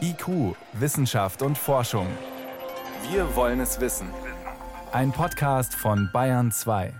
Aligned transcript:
IQ, 0.00 0.56
Wissenschaft 0.72 1.42
und 1.42 1.56
Forschung. 1.56 2.06
Wir 3.10 3.36
wollen 3.36 3.60
es 3.60 3.80
wissen. 3.80 4.08
Ein 4.92 5.12
Podcast 5.12 5.74
von 5.74 6.10
Bayern 6.12 6.50
2. 6.50 6.92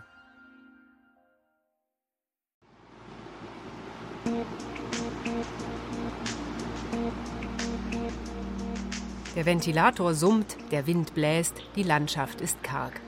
Der 9.34 9.46
Ventilator 9.46 10.14
summt, 10.14 10.56
der 10.70 10.86
Wind 10.86 11.14
bläst, 11.14 11.54
die 11.74 11.82
Landschaft 11.82 12.40
ist 12.40 12.62
karg. 12.62 13.00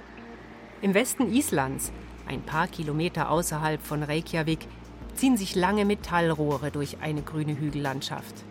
Im 0.80 0.94
Westen 0.94 1.32
Islands, 1.32 1.92
ein 2.26 2.42
paar 2.42 2.66
Kilometer 2.66 3.30
außerhalb 3.30 3.80
von 3.80 4.02
Reykjavik, 4.02 4.66
ziehen 5.14 5.36
sich 5.36 5.54
lange 5.54 5.84
Metallrohre 5.84 6.70
durch 6.70 6.98
eine 7.00 7.22
grüne 7.22 7.56
Hügellandschaft. 7.56 8.44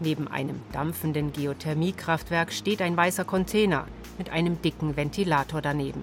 Neben 0.00 0.28
einem 0.28 0.60
dampfenden 0.72 1.32
Geothermiekraftwerk 1.32 2.52
steht 2.52 2.82
ein 2.82 2.96
weißer 2.96 3.24
Container 3.24 3.86
mit 4.16 4.30
einem 4.30 4.62
dicken 4.62 4.96
Ventilator 4.96 5.60
daneben. 5.60 6.02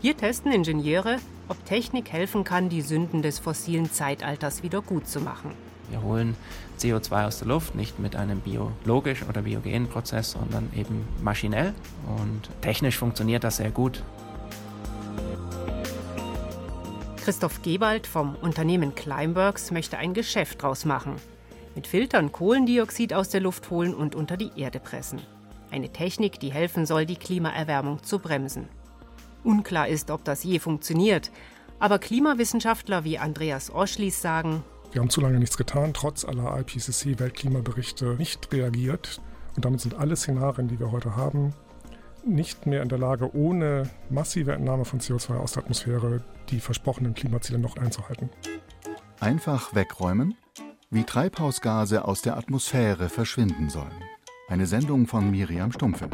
Hier 0.00 0.16
testen 0.16 0.50
Ingenieure, 0.50 1.18
ob 1.48 1.64
Technik 1.66 2.10
helfen 2.10 2.44
kann, 2.44 2.68
die 2.68 2.80
Sünden 2.80 3.22
des 3.22 3.38
fossilen 3.38 3.92
Zeitalters 3.92 4.62
wieder 4.62 4.80
gut 4.80 5.06
zu 5.06 5.20
machen. 5.20 5.52
Wir 5.90 6.02
holen 6.02 6.36
CO2 6.78 7.26
aus 7.26 7.38
der 7.38 7.48
Luft, 7.48 7.74
nicht 7.74 7.98
mit 7.98 8.16
einem 8.16 8.40
biologischen 8.40 9.28
oder 9.28 9.42
biogenen 9.42 9.88
Prozess, 9.88 10.30
sondern 10.32 10.70
eben 10.74 11.06
maschinell. 11.22 11.74
Und 12.18 12.48
technisch 12.62 12.96
funktioniert 12.96 13.44
das 13.44 13.58
sehr 13.58 13.70
gut. 13.70 14.02
Christoph 17.22 17.62
Gewald 17.62 18.06
vom 18.06 18.34
Unternehmen 18.36 18.94
Climeworks 18.94 19.70
möchte 19.70 19.98
ein 19.98 20.14
Geschäft 20.14 20.62
draus 20.62 20.84
machen. 20.84 21.16
Mit 21.74 21.86
Filtern 21.86 22.32
Kohlendioxid 22.32 23.14
aus 23.14 23.30
der 23.30 23.40
Luft 23.40 23.70
holen 23.70 23.94
und 23.94 24.14
unter 24.14 24.36
die 24.36 24.50
Erde 24.56 24.78
pressen. 24.78 25.20
Eine 25.70 25.90
Technik, 25.90 26.38
die 26.38 26.52
helfen 26.52 26.84
soll, 26.84 27.06
die 27.06 27.16
Klimaerwärmung 27.16 28.02
zu 28.02 28.18
bremsen. 28.18 28.68
Unklar 29.42 29.88
ist, 29.88 30.10
ob 30.10 30.24
das 30.24 30.44
je 30.44 30.58
funktioniert. 30.58 31.30
Aber 31.78 31.98
Klimawissenschaftler 31.98 33.04
wie 33.04 33.18
Andreas 33.18 33.72
Oschlis 33.72 34.20
sagen, 34.20 34.62
wir 34.92 35.00
haben 35.00 35.08
zu 35.08 35.22
lange 35.22 35.38
nichts 35.38 35.56
getan, 35.56 35.94
trotz 35.94 36.26
aller 36.26 36.58
IPCC-Weltklimaberichte 36.58 38.16
nicht 38.18 38.52
reagiert. 38.52 39.22
Und 39.56 39.64
damit 39.64 39.80
sind 39.80 39.94
alle 39.94 40.16
Szenarien, 40.16 40.68
die 40.68 40.78
wir 40.78 40.92
heute 40.92 41.16
haben, 41.16 41.54
nicht 42.26 42.66
mehr 42.66 42.82
in 42.82 42.90
der 42.90 42.98
Lage, 42.98 43.34
ohne 43.34 43.88
massive 44.10 44.52
Entnahme 44.52 44.84
von 44.84 45.00
CO2 45.00 45.38
aus 45.38 45.52
der 45.52 45.62
Atmosphäre 45.62 46.22
die 46.50 46.60
versprochenen 46.60 47.14
Klimaziele 47.14 47.58
noch 47.58 47.78
einzuhalten. 47.78 48.28
Einfach 49.18 49.74
wegräumen, 49.74 50.36
wie 50.92 51.04
Treibhausgase 51.04 52.04
aus 52.04 52.20
der 52.20 52.36
Atmosphäre 52.36 53.08
verschwinden 53.08 53.70
sollen. 53.70 54.04
Eine 54.48 54.66
Sendung 54.66 55.06
von 55.06 55.30
Miriam 55.30 55.72
Stumpfe. 55.72 56.10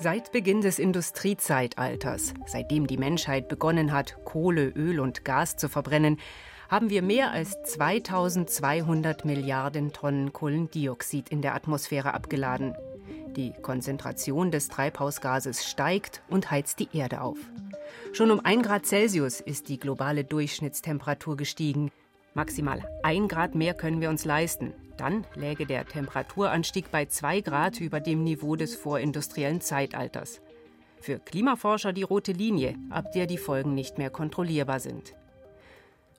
Seit 0.00 0.32
Beginn 0.32 0.62
des 0.62 0.78
Industriezeitalters, 0.78 2.32
seitdem 2.46 2.86
die 2.86 2.96
Menschheit 2.96 3.48
begonnen 3.48 3.92
hat, 3.92 4.24
Kohle, 4.24 4.68
Öl 4.68 5.00
und 5.00 5.26
Gas 5.26 5.56
zu 5.56 5.68
verbrennen, 5.68 6.18
haben 6.70 6.88
wir 6.88 7.02
mehr 7.02 7.32
als 7.32 7.62
2200 7.64 9.26
Milliarden 9.26 9.92
Tonnen 9.92 10.32
Kohlendioxid 10.32 11.28
in 11.28 11.42
der 11.42 11.54
Atmosphäre 11.54 12.14
abgeladen. 12.14 12.74
Die 13.36 13.52
Konzentration 13.62 14.52
des 14.52 14.68
Treibhausgases 14.68 15.66
steigt 15.66 16.22
und 16.28 16.50
heizt 16.52 16.78
die 16.78 16.88
Erde 16.92 17.20
auf. 17.20 17.38
Schon 18.12 18.30
um 18.30 18.44
1 18.44 18.62
Grad 18.62 18.86
Celsius 18.86 19.40
ist 19.40 19.68
die 19.68 19.80
globale 19.80 20.22
Durchschnittstemperatur 20.22 21.36
gestiegen. 21.36 21.90
Maximal 22.34 22.82
1 23.02 23.28
Grad 23.28 23.56
mehr 23.56 23.74
können 23.74 24.00
wir 24.00 24.08
uns 24.08 24.24
leisten. 24.24 24.72
Dann 24.96 25.26
läge 25.34 25.66
der 25.66 25.84
Temperaturanstieg 25.84 26.92
bei 26.92 27.06
2 27.06 27.40
Grad 27.40 27.80
über 27.80 27.98
dem 27.98 28.22
Niveau 28.22 28.54
des 28.54 28.76
vorindustriellen 28.76 29.60
Zeitalters. 29.60 30.40
Für 31.00 31.18
Klimaforscher 31.18 31.92
die 31.92 32.04
rote 32.04 32.32
Linie, 32.32 32.76
ab 32.90 33.10
der 33.12 33.26
die 33.26 33.38
Folgen 33.38 33.74
nicht 33.74 33.98
mehr 33.98 34.10
kontrollierbar 34.10 34.78
sind. 34.78 35.14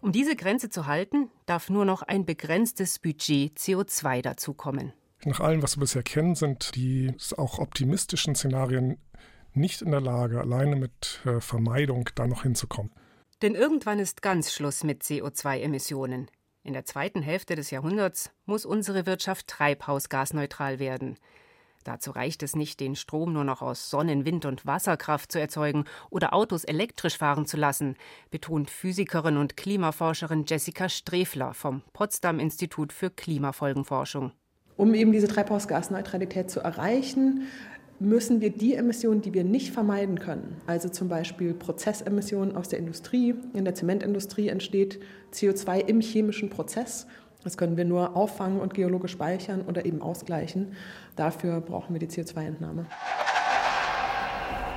Um 0.01 0.11
diese 0.11 0.35
Grenze 0.35 0.69
zu 0.69 0.85
halten, 0.85 1.29
darf 1.45 1.69
nur 1.69 1.85
noch 1.85 2.01
ein 2.01 2.25
begrenztes 2.25 2.99
Budget 2.99 3.57
CO2 3.57 4.21
dazukommen. 4.21 4.93
Nach 5.23 5.39
allem, 5.39 5.63
was 5.63 5.77
wir 5.77 5.81
bisher 5.81 6.03
kennen, 6.03 6.35
sind 6.35 6.75
die 6.75 7.13
auch 7.37 7.59
optimistischen 7.59 8.35
Szenarien 8.35 8.97
nicht 9.53 9.81
in 9.81 9.91
der 9.91 10.01
Lage, 10.01 10.39
alleine 10.39 10.75
mit 10.75 11.21
äh, 11.25 11.39
Vermeidung 11.39 12.09
da 12.15 12.27
noch 12.27 12.43
hinzukommen. 12.43 12.91
Denn 13.41 13.55
irgendwann 13.55 13.99
ist 13.99 14.21
ganz 14.21 14.53
Schluss 14.53 14.83
mit 14.83 15.03
CO2-Emissionen. 15.03 16.29
In 16.63 16.73
der 16.73 16.85
zweiten 16.85 17.21
Hälfte 17.21 17.55
des 17.55 17.71
Jahrhunderts 17.71 18.31
muss 18.45 18.65
unsere 18.65 19.05
Wirtschaft 19.05 19.47
treibhausgasneutral 19.47 20.79
werden. 20.79 21.17
Dazu 21.83 22.09
reicht 22.09 22.41
es 22.41 22.55
nicht, 22.55 22.79
den 22.79 22.95
Strom 22.95 23.33
nur 23.33 23.43
noch 23.43 23.61
aus 23.61 23.91
Sonnen-, 23.91 24.25
Wind- 24.25 24.45
und 24.45 24.65
Wasserkraft 24.65 25.31
zu 25.31 25.39
erzeugen 25.39 25.85
oder 26.09 26.33
Autos 26.33 26.63
elektrisch 26.63 27.17
fahren 27.17 27.45
zu 27.45 27.57
lassen, 27.57 27.95
betont 28.31 28.71
Physikerin 28.71 29.37
und 29.37 29.55
Klimaforscherin 29.55 30.45
Jessica 30.47 30.89
Strefler 30.89 31.53
vom 31.53 31.83
Potsdam 31.93 32.39
Institut 32.39 32.91
für 32.91 33.11
Klimafolgenforschung. 33.11 34.31
Um 34.77 34.93
eben 34.93 35.11
diese 35.11 35.27
Treibhausgasneutralität 35.27 36.49
zu 36.49 36.59
erreichen, 36.59 37.43
müssen 37.99 38.41
wir 38.41 38.49
die 38.49 38.75
Emissionen, 38.75 39.21
die 39.21 39.33
wir 39.33 39.45
nicht 39.45 39.71
vermeiden 39.71 40.19
können, 40.19 40.57
also 40.67 40.89
zum 40.89 41.07
Beispiel 41.07 41.53
Prozessemissionen 41.53 42.55
aus 42.55 42.67
der 42.67 42.79
Industrie, 42.79 43.35
in 43.53 43.63
der 43.63 43.73
Zementindustrie 43.73 44.49
entsteht 44.49 44.99
CO2 45.31 45.79
im 45.79 46.01
chemischen 46.01 46.49
Prozess 46.49 47.07
das 47.45 47.57
können 47.57 47.77
wir 47.77 47.85
nur 47.85 48.15
auffangen 48.15 48.59
und 48.59 48.73
geologisch 48.73 49.11
speichern 49.11 49.61
oder 49.61 49.85
eben 49.85 50.01
ausgleichen. 50.01 50.75
Dafür 51.15 51.61
brauchen 51.61 51.93
wir 51.93 51.99
die 51.99 52.07
CO2-Entnahme. 52.07 52.87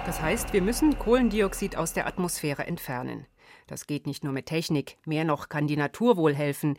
Das 0.05 0.21
heißt, 0.21 0.53
wir 0.53 0.61
müssen 0.61 0.99
Kohlendioxid 0.99 1.77
aus 1.77 1.95
der 1.95 2.07
Atmosphäre 2.07 2.67
entfernen. 2.67 3.27
Das 3.69 3.87
geht 3.87 4.07
nicht 4.07 4.23
nur 4.23 4.35
mit 4.35 4.45
Technik, 4.45 4.99
mehr 5.07 5.25
noch 5.25 5.49
kann 5.49 5.67
die 5.67 5.79
Natur 5.79 6.19
wohl 6.19 6.35
helfen. 6.35 6.77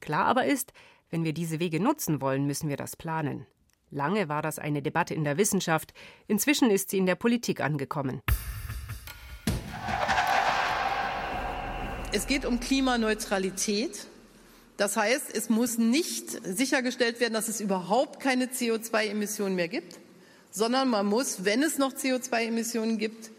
Klar 0.00 0.26
aber 0.26 0.44
ist, 0.44 0.74
wenn 1.10 1.24
wir 1.24 1.32
diese 1.32 1.60
Wege 1.60 1.80
nutzen 1.80 2.20
wollen, 2.20 2.46
müssen 2.46 2.68
wir 2.68 2.76
das 2.76 2.96
planen. 2.96 3.46
Lange 3.90 4.28
war 4.28 4.42
das 4.42 4.58
eine 4.58 4.82
Debatte 4.82 5.14
in 5.14 5.24
der 5.24 5.36
Wissenschaft, 5.36 5.92
inzwischen 6.28 6.70
ist 6.70 6.90
sie 6.90 6.98
in 6.98 7.06
der 7.06 7.16
Politik 7.16 7.60
angekommen. 7.60 8.20
Es 12.12 12.26
geht 12.26 12.44
um 12.44 12.60
Klimaneutralität 12.60 14.06
das 14.80 14.96
heißt, 14.96 15.36
es 15.36 15.50
muss 15.50 15.76
nicht 15.76 16.30
sichergestellt 16.42 17.20
werden, 17.20 17.34
dass 17.34 17.48
es 17.48 17.60
überhaupt 17.60 18.18
keine 18.18 18.46
CO2-Emissionen 18.46 19.54
mehr 19.54 19.68
gibt, 19.68 19.98
sondern 20.50 20.88
man 20.88 21.04
muss, 21.04 21.44
wenn 21.44 21.62
es 21.62 21.76
noch 21.76 21.92
CO2-Emissionen 21.92 22.96
gibt, 22.96 23.30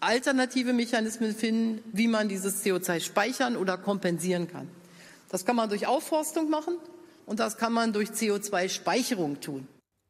alternative 0.00 0.72
Mechanismen 0.72 1.32
finden, 1.32 1.80
wie 1.92 2.08
man 2.08 2.28
dieses 2.28 2.64
CO2 2.64 2.98
speichern 2.98 3.56
oder 3.56 3.78
kompensieren 3.78 4.48
kann. 4.50 4.68
Das 5.28 5.44
kann 5.44 5.54
man 5.54 5.68
durch 5.68 5.86
Aufforstung 5.86 6.50
machen 6.50 6.74
und 7.30 7.38
das 7.38 7.56
kann 7.56 7.72
man 7.72 7.92
durch 7.92 8.08
CO2-Speicherung 8.08 9.40
tun. 9.40 9.68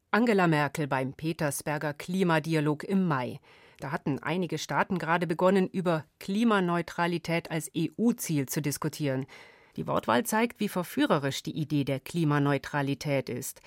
Angela 0.09 0.47
Merkel 0.47 0.87
beim 0.87 1.13
Petersberger 1.13 1.93
Klimadialog 1.93 2.83
im 2.83 3.07
Mai. 3.07 3.39
Da 3.79 3.91
hatten 3.91 4.17
einige 4.17 4.57
Staaten 4.57 4.97
gerade 4.97 5.27
begonnen, 5.27 5.67
über 5.67 6.03
Klimaneutralität 6.19 7.51
als 7.51 7.69
EU-Ziel 7.77 8.47
zu 8.47 8.59
diskutieren. 8.59 9.27
Die 9.75 9.85
Wortwahl 9.85 10.25
zeigt, 10.25 10.59
wie 10.59 10.67
verführerisch 10.67 11.43
die 11.43 11.55
Idee 11.55 11.83
der 11.83 11.99
Klimaneutralität 11.99 13.29
ist. 13.29 13.61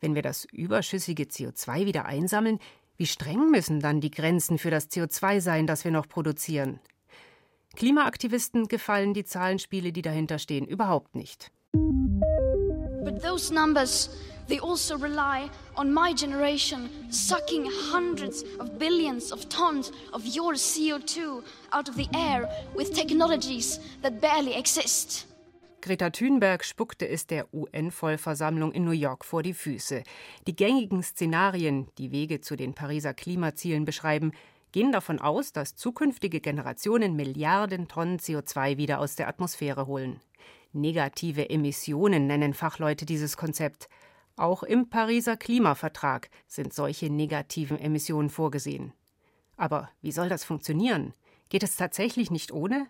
Wenn 0.00 0.14
wir 0.14 0.22
das 0.22 0.44
überschüssige 0.44 1.24
CO2 1.24 1.86
wieder 1.86 2.04
einsammeln, 2.04 2.60
wie 2.96 3.06
streng 3.06 3.50
müssen 3.50 3.80
dann 3.80 4.00
die 4.00 4.12
Grenzen 4.12 4.56
für 4.56 4.70
das 4.70 4.88
CO2 4.88 5.40
sein, 5.40 5.66
das 5.66 5.82
wir 5.82 5.90
noch 5.90 6.08
produzieren? 6.08 6.78
Klimaaktivisten 7.74 8.68
gefallen 8.68 9.14
die 9.14 9.24
Zahlenspiele, 9.24 9.90
die 9.90 10.02
dahinter 10.02 10.38
stehen, 10.38 10.64
überhaupt 10.64 11.16
nicht. 11.16 11.50
But 13.14 13.22
those 13.22 13.52
numbers, 13.52 14.08
they 14.48 14.58
also 14.58 14.98
rely 14.98 15.48
on 15.76 15.92
my 15.92 16.12
generation 16.12 16.90
sucking 17.10 17.64
hundreds 17.70 18.42
of 18.58 18.76
billions 18.76 19.30
of 19.30 19.48
tons 19.48 19.92
of 20.12 20.26
your 20.26 20.54
CO2 20.54 21.44
out 21.72 21.88
of 21.88 21.94
the 21.94 22.08
air 22.12 22.48
with 22.74 22.92
technologies 22.92 23.78
that 24.02 24.20
barely 24.20 24.54
exist. 24.54 25.26
Greta 25.80 26.10
Thunberg 26.10 26.64
spuckte 26.64 27.06
es 27.08 27.26
der 27.26 27.46
UN-Vollversammlung 27.52 28.72
in 28.72 28.84
New 28.84 28.90
York 28.90 29.24
vor 29.24 29.42
die 29.42 29.54
Füße. 29.54 30.02
Die 30.48 30.56
gängigen 30.56 31.02
Szenarien, 31.04 31.86
die 31.98 32.10
Wege 32.10 32.40
zu 32.40 32.56
den 32.56 32.74
Pariser 32.74 33.14
Klimazielen 33.14 33.84
beschreiben, 33.84 34.32
gehen 34.72 34.90
davon 34.90 35.20
aus, 35.20 35.52
dass 35.52 35.76
zukünftige 35.76 36.40
Generationen 36.40 37.14
Milliarden 37.14 37.86
Tonnen 37.86 38.18
CO2 38.18 38.76
wieder 38.76 38.98
aus 38.98 39.14
der 39.14 39.28
Atmosphäre 39.28 39.86
holen. 39.86 40.20
Negative 40.74 41.48
Emissionen 41.50 42.26
nennen 42.26 42.52
Fachleute 42.52 43.06
dieses 43.06 43.36
Konzept. 43.36 43.88
Auch 44.36 44.64
im 44.64 44.90
Pariser 44.90 45.36
Klimavertrag 45.36 46.28
sind 46.48 46.74
solche 46.74 47.10
negativen 47.10 47.78
Emissionen 47.78 48.28
vorgesehen. 48.28 48.92
Aber 49.56 49.90
wie 50.02 50.10
soll 50.10 50.28
das 50.28 50.44
funktionieren? 50.44 51.14
Geht 51.48 51.62
es 51.62 51.76
tatsächlich 51.76 52.32
nicht 52.32 52.50
ohne? 52.50 52.88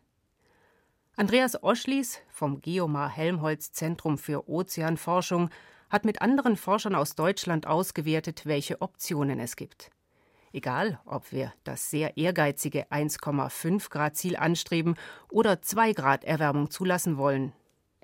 Andreas 1.17 1.63
Oschlies 1.63 2.21
vom 2.31 2.63
Geomar 2.63 3.11
Helmholtz 3.11 3.73
Zentrum 3.73 4.17
für 4.17 4.49
Ozeanforschung 4.49 5.51
hat 5.91 6.07
mit 6.07 6.23
anderen 6.23 6.57
Forschern 6.57 6.95
aus 6.95 7.15
Deutschland 7.15 7.67
ausgewertet, 7.67 8.47
welche 8.47 8.81
Optionen 8.81 9.39
es 9.39 9.57
gibt. 9.57 9.91
Egal, 10.55 11.01
ob 11.05 11.33
wir 11.33 11.53
das 11.65 11.91
sehr 11.91 12.17
ehrgeizige 12.17 12.91
1,5 12.91 13.91
Grad 13.91 14.17
Ziel 14.17 14.37
anstreben 14.37 14.95
oder 15.29 15.61
2 15.61 15.93
Grad 15.93 16.25
Erwärmung 16.25 16.71
zulassen 16.71 17.19
wollen. 17.19 17.53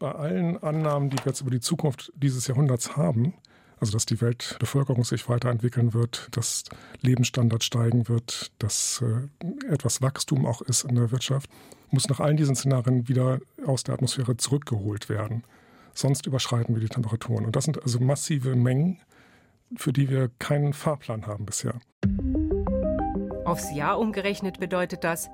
Bei 0.01 0.13
allen 0.13 0.57
Annahmen, 0.63 1.11
die 1.11 1.19
wir 1.19 1.27
jetzt 1.27 1.43
über 1.43 1.51
die 1.51 1.61
Zukunft 1.61 2.11
dieses 2.17 2.47
Jahrhunderts 2.47 2.97
haben, 2.97 3.35
also 3.79 3.93
dass 3.93 4.07
die 4.07 4.23
Weltbevölkerung 4.23 5.05
sich 5.05 5.29
weiterentwickeln 5.29 5.93
wird, 5.93 6.29
dass 6.31 6.65
Lebensstandard 7.03 7.63
steigen 7.63 8.09
wird, 8.09 8.51
dass 8.59 9.05
äh, 9.05 9.71
etwas 9.71 10.01
Wachstum 10.01 10.47
auch 10.47 10.63
ist 10.63 10.85
in 10.85 10.95
der 10.95 11.11
Wirtschaft, 11.11 11.51
muss 11.91 12.09
nach 12.09 12.19
allen 12.19 12.39
diesen 12.39 12.57
Szenarien 12.57 13.09
wieder 13.09 13.41
aus 13.67 13.85
der 13.85 13.93
Atmosphäre 13.93 14.39
zurückgeholt 14.39 15.11
werden. 15.11 15.45
Sonst 15.93 16.25
überschreiten 16.25 16.75
wir 16.75 16.81
die 16.81 16.89
Temperaturen. 16.89 17.45
Und 17.45 17.55
das 17.55 17.65
sind 17.65 17.83
also 17.83 18.01
massive 18.01 18.57
Mengen, 18.57 19.01
für 19.77 19.93
die 19.93 20.09
wir 20.09 20.31
keinen 20.39 20.73
Fahrplan 20.73 21.27
haben 21.27 21.45
bisher. 21.45 21.75
Aufs 23.45 23.71
Jahr 23.75 23.99
umgerechnet 23.99 24.61
bedeutet 24.61 25.05
das, 25.05 25.29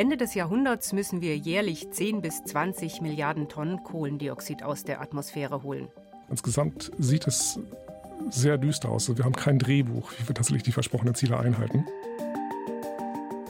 Ende 0.00 0.16
des 0.16 0.32
Jahrhunderts 0.32 0.94
müssen 0.94 1.20
wir 1.20 1.36
jährlich 1.36 1.90
10 1.90 2.22
bis 2.22 2.42
20 2.44 3.02
Milliarden 3.02 3.50
Tonnen 3.50 3.84
Kohlendioxid 3.84 4.62
aus 4.62 4.82
der 4.82 5.02
Atmosphäre 5.02 5.62
holen. 5.62 5.90
Insgesamt 6.30 6.90
sieht 6.98 7.26
es 7.26 7.60
sehr 8.30 8.56
düster 8.56 8.88
aus. 8.88 9.14
Wir 9.14 9.26
haben 9.26 9.36
kein 9.36 9.58
Drehbuch, 9.58 10.10
wie 10.12 10.26
wir 10.26 10.34
tatsächlich 10.34 10.62
die 10.62 10.72
versprochenen 10.72 11.14
Ziele 11.14 11.38
einhalten. 11.38 11.84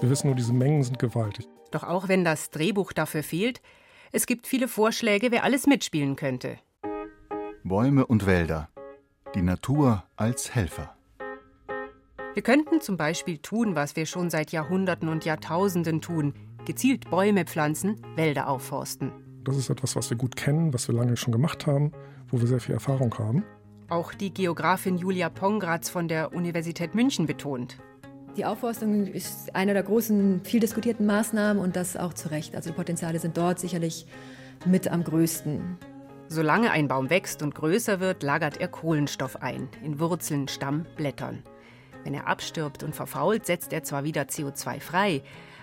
Wir 0.00 0.11
wissen 0.11 0.26
nur, 0.26 0.35
diese 0.35 0.52
Mengen 0.52 0.82
sind 0.82 0.99
gewaltig. 0.99 1.47
Doch 1.70 1.85
auch 1.85 2.08
wenn 2.08 2.25
das 2.25 2.50
Drehbuch 2.50 2.93
dafür 2.93 3.23
fehlt, 3.23 3.62
es 4.11 4.26
gibt 4.26 4.49
viele 4.49 4.67
Vorschläge, 4.67 5.31
wer 5.31 5.44
alles 5.44 5.69
mitspielen 5.69 6.17
könnte. 6.17 6.58
Bäume 7.62 8.05
und 8.06 8.26
Wälder. 8.26 8.69
Die 9.37 9.43
Natur 9.43 10.02
als 10.17 10.52
Helfer. 10.52 10.97
Wir 12.32 12.43
könnten 12.43 12.81
zum 12.81 12.97
Beispiel 12.97 13.38
tun, 13.38 13.75
was 13.75 13.97
wir 13.97 14.06
schon 14.06 14.31
seit 14.31 14.53
Jahrhunderten 14.53 15.09
und 15.09 15.25
Jahrtausenden 15.25 16.00
tun: 16.00 16.32
gezielt 16.65 17.11
Bäume 17.11 17.44
pflanzen, 17.44 18.00
Wälder 18.15 18.49
aufforsten. 18.49 19.11
Das 19.43 19.56
ist 19.56 19.69
etwas, 19.69 19.97
was 19.97 20.11
wir 20.11 20.17
gut 20.17 20.37
kennen, 20.37 20.73
was 20.73 20.87
wir 20.87 20.94
lange 20.94 21.17
schon 21.17 21.32
gemacht 21.32 21.67
haben, 21.67 21.91
wo 22.29 22.38
wir 22.38 22.47
sehr 22.47 22.61
viel 22.61 22.75
Erfahrung 22.75 23.12
haben. 23.19 23.44
Auch 23.88 24.15
die 24.15 24.32
Geografin 24.32 24.97
Julia 24.97 25.29
Pongratz 25.29 25.91
von 25.91 26.06
der 26.06 26.32
Universität 26.32 26.94
München 26.94 27.27
betont. 27.27 27.79
Die 28.37 28.44
Aufforstung 28.44 29.09
ist 29.09 29.56
eine 29.56 29.73
der 29.73 29.83
großen, 29.83 30.43
viel 30.44 30.61
diskutierten 30.61 31.06
Maßnahmen 31.06 31.61
und 31.61 31.75
das 31.75 31.97
auch 31.97 32.15
zu 32.15 32.31
Recht. 32.31 32.55
Also 32.55 32.71
die 32.71 32.76
Potenziale 32.76 33.19
sind 33.19 33.37
dort 33.37 33.59
sicherlich 33.59 34.06
mit 34.65 34.87
am 34.87 35.03
größten. 35.03 35.79
Solange 36.29 36.71
ein 36.71 36.87
Baum 36.87 37.11
wächst 37.11 37.43
und 37.43 37.56
größer 37.56 37.99
wird, 37.99 38.23
lagert 38.23 38.61
er 38.61 38.69
Kohlenstoff 38.69 39.43
ein, 39.43 39.69
in 39.83 39.99
Wurzeln, 39.99 40.47
Stamm, 40.47 40.87
Blättern. 40.97 41.43
Wenn 42.05 42.14
er 42.14 42.26
abstirbt 42.26 42.82
und 42.82 42.94
verfault, 42.94 43.47
setzt 43.47 43.73
er 43.73 43.82
zwar 43.82 44.05
wieder 44.05 44.23
CO2 44.23 44.81
frei, 44.81 45.23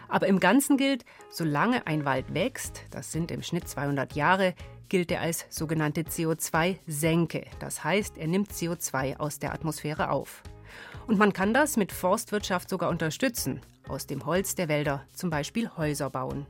aber 0.09 0.27
im 0.27 0.39
Ganzen 0.39 0.77
gilt, 0.77 1.03
solange 1.29 1.85
ein 1.85 2.05
Wald 2.05 2.33
wächst, 2.33 2.83
das 2.91 3.11
sind 3.11 3.31
im 3.31 3.43
Schnitt 3.43 3.67
200 3.67 4.13
Jahre, 4.13 4.53
gilt 4.89 5.11
er 5.11 5.21
als 5.21 5.45
sogenannte 5.49 6.01
CO2-Senke. 6.01 7.45
Das 7.59 7.83
heißt, 7.83 8.17
er 8.17 8.27
nimmt 8.27 8.51
CO2 8.51 9.17
aus 9.17 9.39
der 9.39 9.53
Atmosphäre 9.53 10.09
auf. 10.09 10.43
Und 11.07 11.17
man 11.17 11.33
kann 11.33 11.53
das 11.53 11.77
mit 11.77 11.91
Forstwirtschaft 11.91 12.69
sogar 12.69 12.89
unterstützen. 12.89 13.61
Aus 13.87 14.07
dem 14.07 14.25
Holz 14.25 14.55
der 14.55 14.67
Wälder 14.67 15.05
zum 15.13 15.29
Beispiel 15.29 15.69
Häuser 15.77 16.09
bauen. 16.09 16.45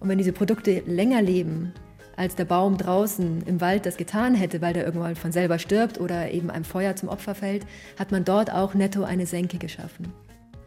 Und 0.00 0.08
wenn 0.08 0.18
diese 0.18 0.32
Produkte 0.32 0.80
länger 0.86 1.22
leben, 1.22 1.72
als 2.18 2.34
der 2.34 2.44
Baum 2.44 2.76
draußen 2.76 3.42
im 3.46 3.60
Wald 3.60 3.86
das 3.86 3.96
getan 3.96 4.34
hätte, 4.34 4.60
weil 4.60 4.74
der 4.74 4.84
irgendwann 4.84 5.14
von 5.14 5.30
selber 5.30 5.58
stirbt 5.58 6.00
oder 6.00 6.32
eben 6.32 6.50
einem 6.50 6.64
Feuer 6.64 6.96
zum 6.96 7.08
Opfer 7.08 7.34
fällt, 7.34 7.64
hat 7.98 8.10
man 8.10 8.24
dort 8.24 8.52
auch 8.52 8.74
netto 8.74 9.04
eine 9.04 9.24
Senke 9.24 9.58
geschaffen. 9.58 10.12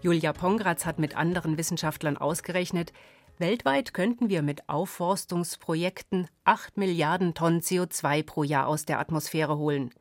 Julia 0.02 0.32
Pongratz 0.34 0.86
hat 0.86 0.98
mit 0.98 1.18
anderen 1.18 1.58
Wissenschaftlern 1.58 2.18
ausgerechnet, 2.18 2.94
weltweit 3.38 3.94
könnten 3.94 4.30
wir 4.30 4.42
mit 4.42 4.70
Aufforstungsprojekten 4.70 6.28
8 6.46 6.78
Milliarden 6.78 7.34
Tonnen 7.34 7.62
CO2 7.62 8.24
pro 8.24 8.44
Jahr 8.44 8.68
aus 8.68 8.86
der 8.86 9.00
Atmosphäre 9.00 9.58
holen. 9.58 9.92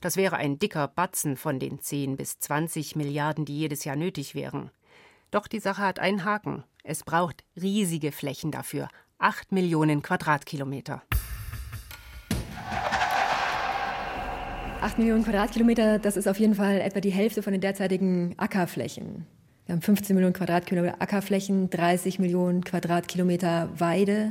Das 0.00 0.16
wäre 0.16 0.36
ein 0.36 0.58
dicker 0.58 0.88
Batzen 0.88 1.36
von 1.36 1.58
den 1.58 1.80
10 1.80 2.16
bis 2.16 2.38
20 2.38 2.96
Milliarden, 2.96 3.46
die 3.46 3.58
jedes 3.58 3.84
Jahr 3.84 3.96
nötig 3.96 4.34
wären. 4.34 4.70
Doch 5.30 5.46
die 5.46 5.60
Sache 5.60 5.82
hat 5.82 5.98
einen 5.98 6.24
Haken. 6.24 6.64
Es 6.84 7.02
braucht 7.02 7.44
riesige 7.60 8.12
Flächen 8.12 8.50
dafür. 8.50 8.88
8 9.20 9.50
Millionen 9.50 10.00
Quadratkilometer. 10.00 11.02
8 14.80 14.98
Millionen 14.98 15.24
Quadratkilometer, 15.24 15.98
das 15.98 16.16
ist 16.16 16.28
auf 16.28 16.38
jeden 16.38 16.54
Fall 16.54 16.80
etwa 16.80 17.00
die 17.00 17.10
Hälfte 17.10 17.42
von 17.42 17.52
den 17.52 17.60
derzeitigen 17.60 18.34
Ackerflächen. 18.36 19.26
Wir 19.66 19.72
haben 19.72 19.82
15 19.82 20.14
Millionen 20.14 20.34
Quadratkilometer 20.34 21.02
Ackerflächen, 21.02 21.68
30 21.68 22.20
Millionen 22.20 22.62
Quadratkilometer 22.62 23.70
Weide. 23.76 24.30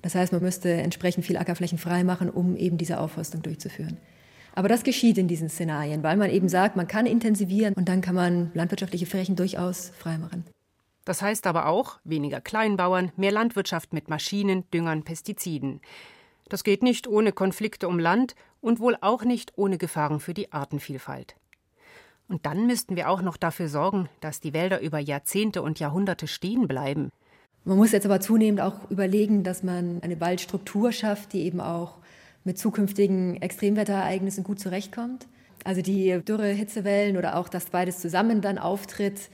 Das 0.00 0.14
heißt, 0.14 0.32
man 0.32 0.40
müsste 0.40 0.72
entsprechend 0.72 1.26
viel 1.26 1.36
Ackerflächen 1.36 1.76
freimachen, 1.76 2.30
um 2.30 2.56
eben 2.56 2.78
diese 2.78 3.00
Aufforstung 3.00 3.42
durchzuführen. 3.42 3.98
Aber 4.54 4.68
das 4.68 4.82
geschieht 4.82 5.18
in 5.18 5.28
diesen 5.28 5.50
Szenarien, 5.50 6.02
weil 6.02 6.16
man 6.16 6.30
eben 6.30 6.48
sagt, 6.48 6.74
man 6.74 6.88
kann 6.88 7.04
intensivieren 7.04 7.74
und 7.74 7.90
dann 7.90 8.00
kann 8.00 8.14
man 8.14 8.50
landwirtschaftliche 8.54 9.04
Flächen 9.04 9.36
durchaus 9.36 9.90
freimachen. 9.90 10.44
Das 11.04 11.22
heißt 11.22 11.46
aber 11.46 11.66
auch 11.66 11.98
weniger 12.04 12.40
Kleinbauern, 12.40 13.12
mehr 13.16 13.32
Landwirtschaft 13.32 13.92
mit 13.92 14.08
Maschinen, 14.08 14.64
Düngern, 14.70 15.02
Pestiziden. 15.02 15.80
Das 16.48 16.64
geht 16.64 16.82
nicht 16.82 17.06
ohne 17.06 17.32
Konflikte 17.32 17.88
um 17.88 17.98
Land 17.98 18.34
und 18.60 18.80
wohl 18.80 18.96
auch 19.00 19.24
nicht 19.24 19.52
ohne 19.56 19.78
Gefahren 19.78 20.20
für 20.20 20.34
die 20.34 20.52
Artenvielfalt. 20.52 21.36
Und 22.28 22.46
dann 22.46 22.66
müssten 22.66 22.96
wir 22.96 23.08
auch 23.08 23.22
noch 23.22 23.36
dafür 23.36 23.68
sorgen, 23.68 24.08
dass 24.20 24.40
die 24.40 24.52
Wälder 24.52 24.80
über 24.80 24.98
Jahrzehnte 24.98 25.62
und 25.62 25.80
Jahrhunderte 25.80 26.28
stehen 26.28 26.68
bleiben. 26.68 27.10
Man 27.64 27.76
muss 27.76 27.92
jetzt 27.92 28.06
aber 28.06 28.20
zunehmend 28.20 28.60
auch 28.60 28.90
überlegen, 28.90 29.42
dass 29.42 29.62
man 29.62 30.00
eine 30.02 30.20
Waldstruktur 30.20 30.92
schafft, 30.92 31.32
die 31.32 31.42
eben 31.42 31.60
auch 31.60 31.98
mit 32.44 32.58
zukünftigen 32.58 33.40
Extremwetterereignissen 33.42 34.44
gut 34.44 34.60
zurechtkommt. 34.60 35.26
Also 35.64 35.82
die 35.82 36.20
Dürre, 36.24 36.48
Hitzewellen 36.48 37.16
oder 37.16 37.36
auch, 37.36 37.48
dass 37.48 37.66
beides 37.66 37.98
zusammen 37.98 38.40
dann 38.40 38.58
auftritt, 38.58 39.28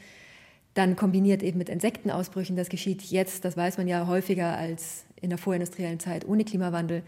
dann 0.77 0.95
kombiniert 0.95 1.43
eben 1.43 1.59
mit 1.59 1.69
Insektenausbrüchen. 1.69 2.55
Das 2.55 2.69
geschieht 2.69 3.03
jetzt, 3.03 3.45
das 3.45 3.57
weiß 3.57 3.79
man 3.79 3.89
ja 3.89 4.07
häufiger 4.07 4.57
als 4.57 5.07
in 5.21 5.31
der 5.31 5.39
vorindustriellen 5.39 5.99
Zeit 5.99 6.27
ohne 6.27 6.45
Klimawandel. 6.45 7.03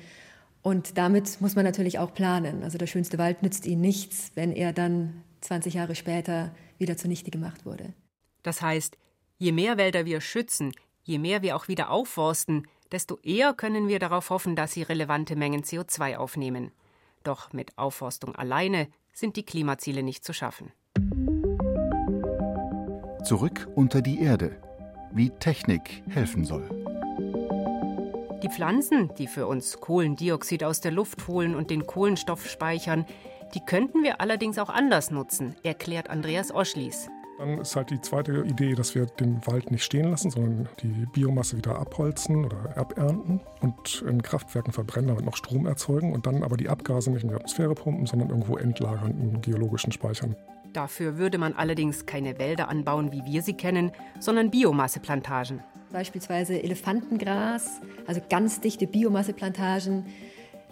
Und 0.62 0.96
damit 0.96 1.40
muss 1.40 1.54
man 1.54 1.64
natürlich 1.64 1.98
auch 1.98 2.14
planen. 2.14 2.62
Also 2.62 2.78
der 2.78 2.86
schönste 2.86 3.18
Wald 3.18 3.42
nützt 3.42 3.66
ihnen 3.66 3.82
nichts, 3.82 4.32
wenn 4.34 4.52
er 4.52 4.72
dann 4.72 5.22
20 5.42 5.74
Jahre 5.74 5.94
später 5.94 6.54
wieder 6.78 6.96
zunichte 6.96 7.30
gemacht 7.30 7.66
wurde. 7.66 7.92
Das 8.42 8.62
heißt, 8.62 8.96
je 9.36 9.52
mehr 9.52 9.76
Wälder 9.76 10.06
wir 10.06 10.20
schützen, 10.20 10.72
je 11.04 11.18
mehr 11.18 11.42
wir 11.42 11.54
auch 11.54 11.68
wieder 11.68 11.90
aufforsten, 11.90 12.66
desto 12.90 13.18
eher 13.22 13.52
können 13.52 13.88
wir 13.88 13.98
darauf 13.98 14.30
hoffen, 14.30 14.56
dass 14.56 14.72
sie 14.72 14.82
relevante 14.82 15.36
Mengen 15.36 15.62
CO2 15.62 16.16
aufnehmen. 16.16 16.70
Doch 17.22 17.52
mit 17.52 17.76
Aufforstung 17.76 18.34
alleine 18.34 18.88
sind 19.12 19.36
die 19.36 19.44
Klimaziele 19.44 20.02
nicht 20.02 20.24
zu 20.24 20.32
schaffen. 20.32 20.72
Zurück 23.28 23.68
unter 23.74 24.00
die 24.00 24.22
Erde. 24.22 24.52
Wie 25.12 25.28
Technik 25.28 26.02
helfen 26.08 26.46
soll. 26.46 26.66
Die 28.42 28.48
Pflanzen, 28.48 29.10
die 29.18 29.26
für 29.26 29.46
uns 29.46 29.80
Kohlendioxid 29.80 30.64
aus 30.64 30.80
der 30.80 30.92
Luft 30.92 31.28
holen 31.28 31.54
und 31.54 31.68
den 31.68 31.86
Kohlenstoff 31.86 32.48
speichern, 32.48 33.04
die 33.54 33.60
könnten 33.60 34.02
wir 34.02 34.22
allerdings 34.22 34.58
auch 34.58 34.70
anders 34.70 35.10
nutzen, 35.10 35.56
erklärt 35.62 36.08
Andreas 36.08 36.54
Oschlies. 36.54 37.10
Dann 37.36 37.58
ist 37.58 37.76
halt 37.76 37.90
die 37.90 38.00
zweite 38.00 38.44
Idee, 38.46 38.74
dass 38.74 38.94
wir 38.94 39.04
den 39.04 39.46
Wald 39.46 39.70
nicht 39.70 39.84
stehen 39.84 40.10
lassen, 40.10 40.30
sondern 40.30 40.66
die 40.80 41.04
Biomasse 41.12 41.58
wieder 41.58 41.78
abholzen 41.78 42.46
oder 42.46 42.78
abernten 42.78 43.42
und 43.60 44.06
in 44.08 44.22
Kraftwerken 44.22 44.72
verbrennen, 44.72 45.08
damit 45.08 45.26
noch 45.26 45.36
Strom 45.36 45.66
erzeugen 45.66 46.14
und 46.14 46.24
dann 46.24 46.42
aber 46.42 46.56
die 46.56 46.70
Abgase 46.70 47.10
nicht 47.10 47.24
in 47.24 47.28
die 47.28 47.34
Atmosphäre 47.34 47.74
pumpen, 47.74 48.06
sondern 48.06 48.30
irgendwo 48.30 48.56
entlagern 48.56 49.20
in 49.20 49.42
geologischen 49.42 49.92
Speichern. 49.92 50.34
Dafür 50.78 51.18
würde 51.18 51.38
man 51.38 51.54
allerdings 51.54 52.06
keine 52.06 52.38
Wälder 52.38 52.68
anbauen, 52.68 53.10
wie 53.10 53.24
wir 53.24 53.42
sie 53.42 53.54
kennen, 53.54 53.90
sondern 54.20 54.52
Biomasseplantagen. 54.52 55.60
Beispielsweise 55.90 56.62
Elefantengras, 56.62 57.80
also 58.06 58.20
ganz 58.30 58.60
dichte 58.60 58.86
Biomasseplantagen, 58.86 60.06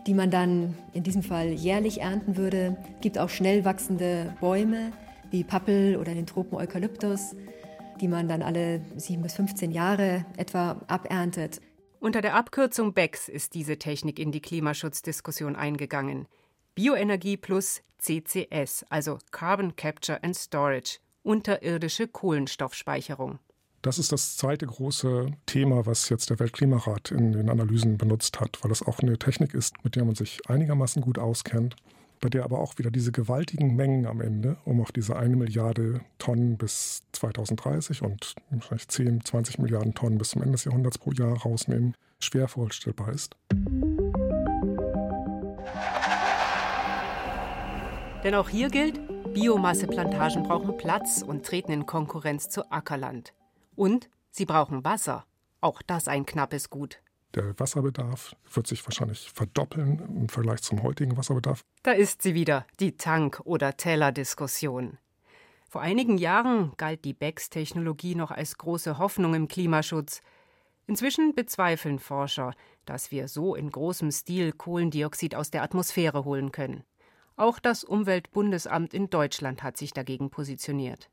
die 0.07 0.15
man 0.15 0.31
dann 0.31 0.79
in 0.93 1.03
diesem 1.03 1.25
Fall 1.25 1.49
jährlich 1.49 2.03
ernten 2.03 2.37
würde. 2.37 2.77
Es 2.95 3.01
gibt 3.01 3.19
auch 3.19 3.31
schnell 3.31 3.65
wachsende 3.65 4.33
Bäume, 4.41 4.93
wie 5.33 5.43
Pappel 5.43 5.97
oder 5.97 6.15
den 6.15 6.27
Tropen 6.27 6.55
Eukalyptus, 6.55 7.35
die 8.01 8.07
man 8.07 8.29
dann 8.29 8.43
alle 8.43 8.83
7 8.95 9.21
bis 9.23 9.35
15 9.35 9.73
Jahre 9.73 10.25
etwa 10.37 10.83
aberntet. 10.87 11.61
Unter 11.99 12.21
der 12.21 12.37
Abkürzung 12.37 12.95
BECS 12.95 13.29
ist 13.29 13.55
diese 13.55 13.77
Technik 13.77 14.21
in 14.21 14.31
die 14.31 14.41
Klimaschutzdiskussion 14.41 15.57
eingegangen. 15.57 16.29
Bioenergie 16.77 17.39
plus 17.39 17.81
CCS, 17.99 18.85
also 18.91 19.19
Carbon 19.31 19.75
Capture 19.77 20.23
and 20.23 20.37
Storage, 20.37 20.99
unterirdische 21.23 22.07
Kohlenstoffspeicherung. 22.07 23.39
Das 23.81 23.99
ist 23.99 24.13
das 24.13 24.37
zweite 24.37 24.67
große 24.67 25.31
Thema, 25.47 25.87
was 25.87 26.11
jetzt 26.11 26.29
der 26.29 26.39
Weltklimarat 26.39 27.13
in 27.13 27.33
den 27.33 27.49
Analysen 27.49 27.97
benutzt 27.97 28.41
hat, 28.41 28.59
weil 28.63 28.71
es 28.71 28.83
auch 28.83 28.99
eine 28.99 29.19
Technik 29.19 29.55
ist, 29.55 29.83
mit 29.85 29.97
der 29.97 30.05
man 30.05 30.17
sich 30.17 30.51
einigermaßen 30.51 31.01
gut 31.01 31.19
auskennt, 31.19 31.77
bei 32.21 32.29
der 32.29 32.45
aber 32.45 32.59
auch 32.59 32.77
wieder 32.77 32.91
diese 32.91 33.11
gewaltigen 33.11 33.75
Mengen 33.75 34.05
am 34.05 34.21
Ende, 34.21 34.59
um 34.67 34.83
auf 34.83 34.93
diese 34.93 35.17
eine 35.17 35.37
Milliarde 35.37 36.03
Tonnen 36.19 36.59
bis 36.59 37.05
2030 37.13 38.03
und 38.03 38.35
wahrscheinlich 38.51 38.89
10, 38.89 39.25
20 39.25 39.61
Milliarden 39.61 39.95
Tonnen 39.95 40.19
bis 40.19 40.31
zum 40.31 40.43
Ende 40.43 40.53
des 40.53 40.65
Jahrhunderts 40.65 40.99
pro 40.99 41.13
Jahr 41.13 41.39
rausnehmen, 41.39 41.95
schwer 42.21 42.49
vorstellbar 42.49 43.15
ist. 43.15 43.35
Denn 48.27 48.35
auch 48.35 48.49
hier 48.49 48.71
gilt, 48.71 48.99
Biomasseplantagen 49.35 50.43
brauchen 50.43 50.77
Platz 50.77 51.23
und 51.23 51.47
treten 51.47 51.71
in 51.71 51.87
Konkurrenz 51.87 52.49
zu 52.49 52.69
Ackerland. 52.73 53.33
Und 53.77 54.11
sie 54.33 54.47
brauchen 54.47 54.85
Wasser. 54.85 55.25
Auch 55.61 55.81
das 55.81 56.09
ein 56.09 56.27
knappes 56.27 56.69
Gut. 56.69 57.01
Der 57.37 57.57
Wasserbedarf 57.61 58.35
wird 58.53 58.67
sich 58.67 58.85
wahrscheinlich 58.85 59.31
verdoppeln 59.33 60.01
im 60.23 60.29
Vergleich 60.29 60.61
zum 60.63 60.83
heutigen 60.83 61.17
Wasserbedarf. 61.17 61.65
Da 61.85 61.93
ist 61.93 62.21
sie 62.23 62.35
wieder, 62.35 62.67
die 62.81 62.97
Tank- 62.97 63.43
oder 63.45 63.77
Teller-Diskussion. 63.77 64.99
Vor 65.69 65.83
einigen 65.83 66.19
Jahren 66.19 66.73
galt 66.79 67.05
die 67.05 67.15
BECS-Technologie 67.15 68.17
noch 68.17 68.33
als 68.33 68.59
große 68.59 68.99
Hoffnung 68.99 69.35
im 69.35 69.47
Klimaschutz. 69.47 70.21
Inzwischen 70.89 71.37
bezweifeln 71.37 72.01
Forscher, 72.01 72.55
dass 72.87 73.13
wir 73.13 73.29
so 73.29 73.55
in 73.55 73.71
großem 73.71 74.11
Stil 74.11 74.51
Kohlendioxid 74.51 75.37
aus 75.37 75.53
der 75.53 75.63
Atmosphäre 75.63 76.25
holen 76.25 76.51
können. 76.51 76.83
Auch 77.39 77.59
das 77.59 77.85
Umweltbundesamt 77.85 78.95
in 78.95 79.11
Deutschland 79.11 79.63
hat 79.63 79.77
sich 79.77 79.93
dagegen 79.93 80.31
positioniert. 80.31 81.11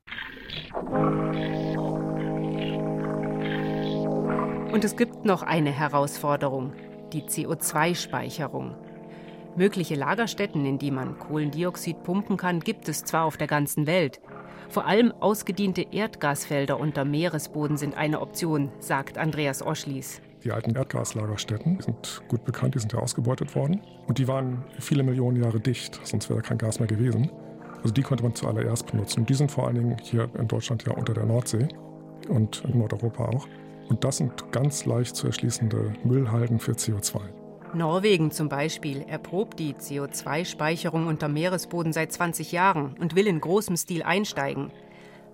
Und 4.72 4.82
es 4.82 4.96
gibt 4.96 5.26
noch 5.26 5.42
eine 5.42 5.70
Herausforderung, 5.70 6.72
die 7.12 7.24
CO2-Speicherung. 7.24 8.74
Mögliche 9.54 9.96
Lagerstätten, 9.96 10.64
in 10.64 10.78
die 10.78 10.90
man 10.90 11.18
Kohlendioxid 11.18 12.02
pumpen 12.02 12.38
kann, 12.38 12.60
gibt 12.60 12.88
es 12.88 13.04
zwar 13.04 13.26
auf 13.26 13.36
der 13.36 13.46
ganzen 13.46 13.86
Welt. 13.86 14.22
Vor 14.70 14.86
allem 14.86 15.12
ausgediente 15.12 15.86
Erdgasfelder 15.92 16.80
unter 16.80 17.04
Meeresboden 17.04 17.76
sind 17.76 17.98
eine 17.98 18.22
Option, 18.22 18.72
sagt 18.78 19.18
Andreas 19.18 19.60
Oschlies. 19.60 20.22
Die 20.44 20.52
alten 20.52 20.76
Erdgaslagerstätten 20.76 21.80
sind 21.80 22.22
gut 22.28 22.44
bekannt, 22.44 22.74
die 22.74 22.78
sind 22.78 22.92
ja 22.92 22.98
ausgebeutet 22.98 23.54
worden. 23.54 23.80
Und 24.06 24.18
die 24.18 24.28
waren 24.28 24.62
viele 24.78 25.02
Millionen 25.02 25.42
Jahre 25.42 25.58
dicht, 25.58 25.98
sonst 26.04 26.28
wäre 26.28 26.42
kein 26.42 26.58
Gas 26.58 26.80
mehr 26.80 26.86
gewesen. 26.86 27.30
Also 27.78 27.94
die 27.94 28.02
konnte 28.02 28.22
man 28.22 28.34
zuallererst 28.34 28.90
benutzen. 28.90 29.20
Und 29.20 29.30
die 29.30 29.34
sind 29.34 29.50
vor 29.50 29.66
allen 29.66 29.76
Dingen 29.76 29.96
hier 30.02 30.28
in 30.38 30.46
Deutschland 30.46 30.84
ja 30.84 30.92
unter 30.92 31.14
der 31.14 31.24
Nordsee 31.24 31.68
und 32.28 32.62
in 32.68 32.78
Nordeuropa 32.78 33.24
auch. 33.24 33.48
Und 33.88 34.04
das 34.04 34.18
sind 34.18 34.52
ganz 34.52 34.84
leicht 34.84 35.16
zu 35.16 35.26
erschließende 35.26 35.94
Müllhalden 36.04 36.58
für 36.58 36.72
CO2. 36.72 37.20
Norwegen 37.72 38.30
zum 38.30 38.50
Beispiel 38.50 39.02
erprobt 39.02 39.58
die 39.58 39.72
CO2-Speicherung 39.74 41.06
unter 41.06 41.28
Meeresboden 41.28 41.94
seit 41.94 42.12
20 42.12 42.52
Jahren 42.52 42.94
und 43.00 43.16
will 43.16 43.26
in 43.26 43.40
großem 43.40 43.78
Stil 43.78 44.02
einsteigen. 44.02 44.70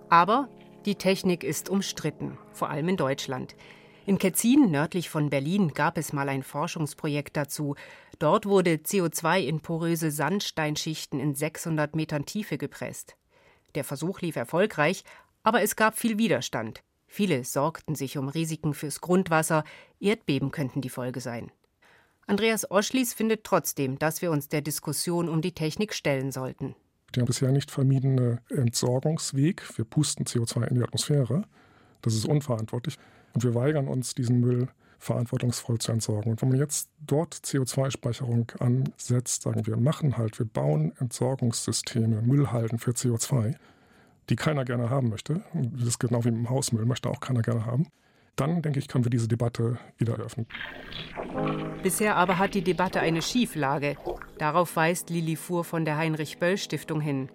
Aber 0.09 0.49
die 0.87 0.95
Technik 0.95 1.43
ist 1.43 1.69
umstritten, 1.69 2.39
vor 2.53 2.71
allem 2.71 2.89
in 2.89 2.97
Deutschland. 2.97 3.57
In 4.11 4.19
Ketzin, 4.19 4.73
nördlich 4.73 5.09
von 5.09 5.31
Berlin, 5.31 5.73
gab 5.73 5.97
es 5.97 6.13
mal 6.13 6.29
ein 6.29 6.43
Forschungsprojekt 6.43 7.37
dazu. 7.37 7.77
Dort 8.19 8.45
wurde 8.45 8.73
CO2 8.73 9.39
in 9.39 9.61
poröse 9.61 10.11
Sandsteinschichten 10.11 11.21
in 11.21 11.37
600 11.37 11.95
Metern 11.95 12.27
Tiefe 12.27 12.59
gepresst. 12.59 13.15
Der 13.77 13.85
Versuch 13.85 14.21
lief 14.21 14.35
erfolgreich, 14.35 15.05
aber 15.45 15.63
es 15.63 15.77
gab 15.77 15.97
viel 15.97 16.19
Widerstand. 16.19 16.83
Viele 17.07 17.45
sorgten 17.45 17.95
sich 17.95 18.19
um 18.19 18.29
Risiken 18.29 18.75
fürs 18.75 19.01
Grundwasser, 19.01 19.63
Erdbeben 20.01 20.51
könnten 20.51 20.81
die 20.81 20.89
Folge 20.89 21.21
sein. 21.21 21.53
Andreas 22.27 22.69
Oschlies 22.69 23.15
findet 23.15 23.45
trotzdem, 23.45 23.97
dass 24.01 24.23
wir 24.23 24.33
uns 24.33 24.49
der 24.49 24.61
Diskussion 24.61 25.29
um 25.29 25.41
die 25.41 25.55
Technik 25.55 25.95
stellen 25.95 26.33
sollten. 26.33 26.75
Der 27.15 27.27
bisher 27.27 27.53
nicht 27.53 27.71
vermiedene 27.71 28.43
Entsorgungsweg, 28.49 29.63
wir 29.79 29.85
pusten 29.85 30.27
CO2 30.27 30.67
in 30.67 30.75
die 30.75 30.83
Atmosphäre, 30.83 31.45
das 32.03 32.15
ist 32.15 32.25
unverantwortlich. 32.25 32.99
Und 33.35 33.45
wir 33.45 33.55
weigern 33.55 33.89
uns, 33.89 34.15
diesen 34.15 34.41
Müll 34.41 34.69
verantwortungsvoll 34.99 35.79
zu 35.79 35.93
entsorgen. 35.93 36.33
Und 36.33 36.43
wenn 36.43 36.51
man 36.51 36.59
jetzt 36.59 36.91
dort 37.07 37.35
CO2-Speicherung 37.35 38.53
ansetzt, 38.59 39.43
sagen 39.43 39.67
wir, 39.67 39.77
machen 39.77 40.19
halt, 40.19 40.39
wir 40.39 40.47
bauen 40.47 40.93
Entsorgungssysteme, 40.99 42.21
Müllhalden 42.23 42.79
für 42.79 42.91
CO2, 42.91 43.55
die 44.29 44.37
keiner 44.37 44.65
gerne 44.65 44.91
haben 44.91 45.09
möchte. 45.09 45.43
Das 45.55 45.89
ist 45.89 45.99
genau 45.99 46.25
wie 46.25 46.31
dem 46.31 46.51
Hausmüll, 46.51 46.85
möchte 46.85 47.09
auch 47.09 47.21
keiner 47.21 47.41
gerne 47.41 47.65
haben. 47.65 47.87
Dann, 48.37 48.63
denke 48.63 48.79
ich, 48.79 48.89
können 48.89 49.05
wir 49.05 49.11
diese 49.11 49.29
Debatte 49.29 49.79
wieder 49.99 50.19
eröffnen. 50.19 50.47
Bisher 51.83 52.17
aber 52.17 52.39
hat 52.39 52.55
die 52.55 52.63
Debatte 52.63 53.01
eine 53.01 53.23
Schieflage. 53.23 53.97
Darauf 54.39 54.77
weist 54.77 55.11
Lili 55.11 55.37
Fuhr 55.37 55.65
von 55.65 55.85
der 55.85 55.97
Heinrich-Böll-Stiftung 55.97 57.01
hin. 57.01 57.31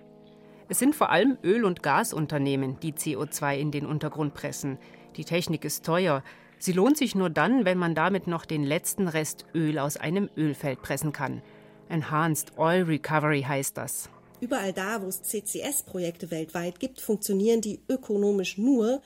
Es 0.68 0.80
sind 0.80 0.96
vor 0.96 1.12
allem 1.12 1.38
Öl- 1.44 1.66
und 1.66 1.84
Gasunternehmen, 1.84 2.80
die 2.80 2.94
CO2 2.94 3.58
in 3.58 3.72
den 3.72 3.86
Untergrund 3.86 4.34
pressen. 4.34 4.80
Die 5.18 5.26
Technik 5.26 5.66
ist 5.66 5.86
teuer. 5.86 6.24
Sie 6.58 6.72
lohnt 6.72 6.98
sich 6.98 7.16
nur 7.16 7.30
dann, 7.30 7.66
wenn 7.66 7.78
man 7.78 7.96
damit 7.96 8.28
noch 8.28 8.46
den 8.46 8.64
letzten 8.64 9.08
Rest 9.08 9.46
Öl 9.54 9.80
aus 9.80 9.98
einem 9.98 10.30
Ölfeld 10.36 10.82
pressen 10.82 11.12
kann. 11.12 11.42
Enhanced 11.90 12.58
Oil 12.58 12.84
Recovery 12.84 13.44
heißt 13.44 13.78
das. 13.78 14.10
Überall 14.42 14.74
da, 14.74 15.02
wo 15.02 15.08
es 15.08 15.22
CCS-Projekte 15.22 16.32
weltweit 16.32 16.80
gibt, 16.80 17.00
funktionieren 17.00 17.62
die 17.62 17.82
ökonomisch 17.90 18.58
nur, 18.58 19.02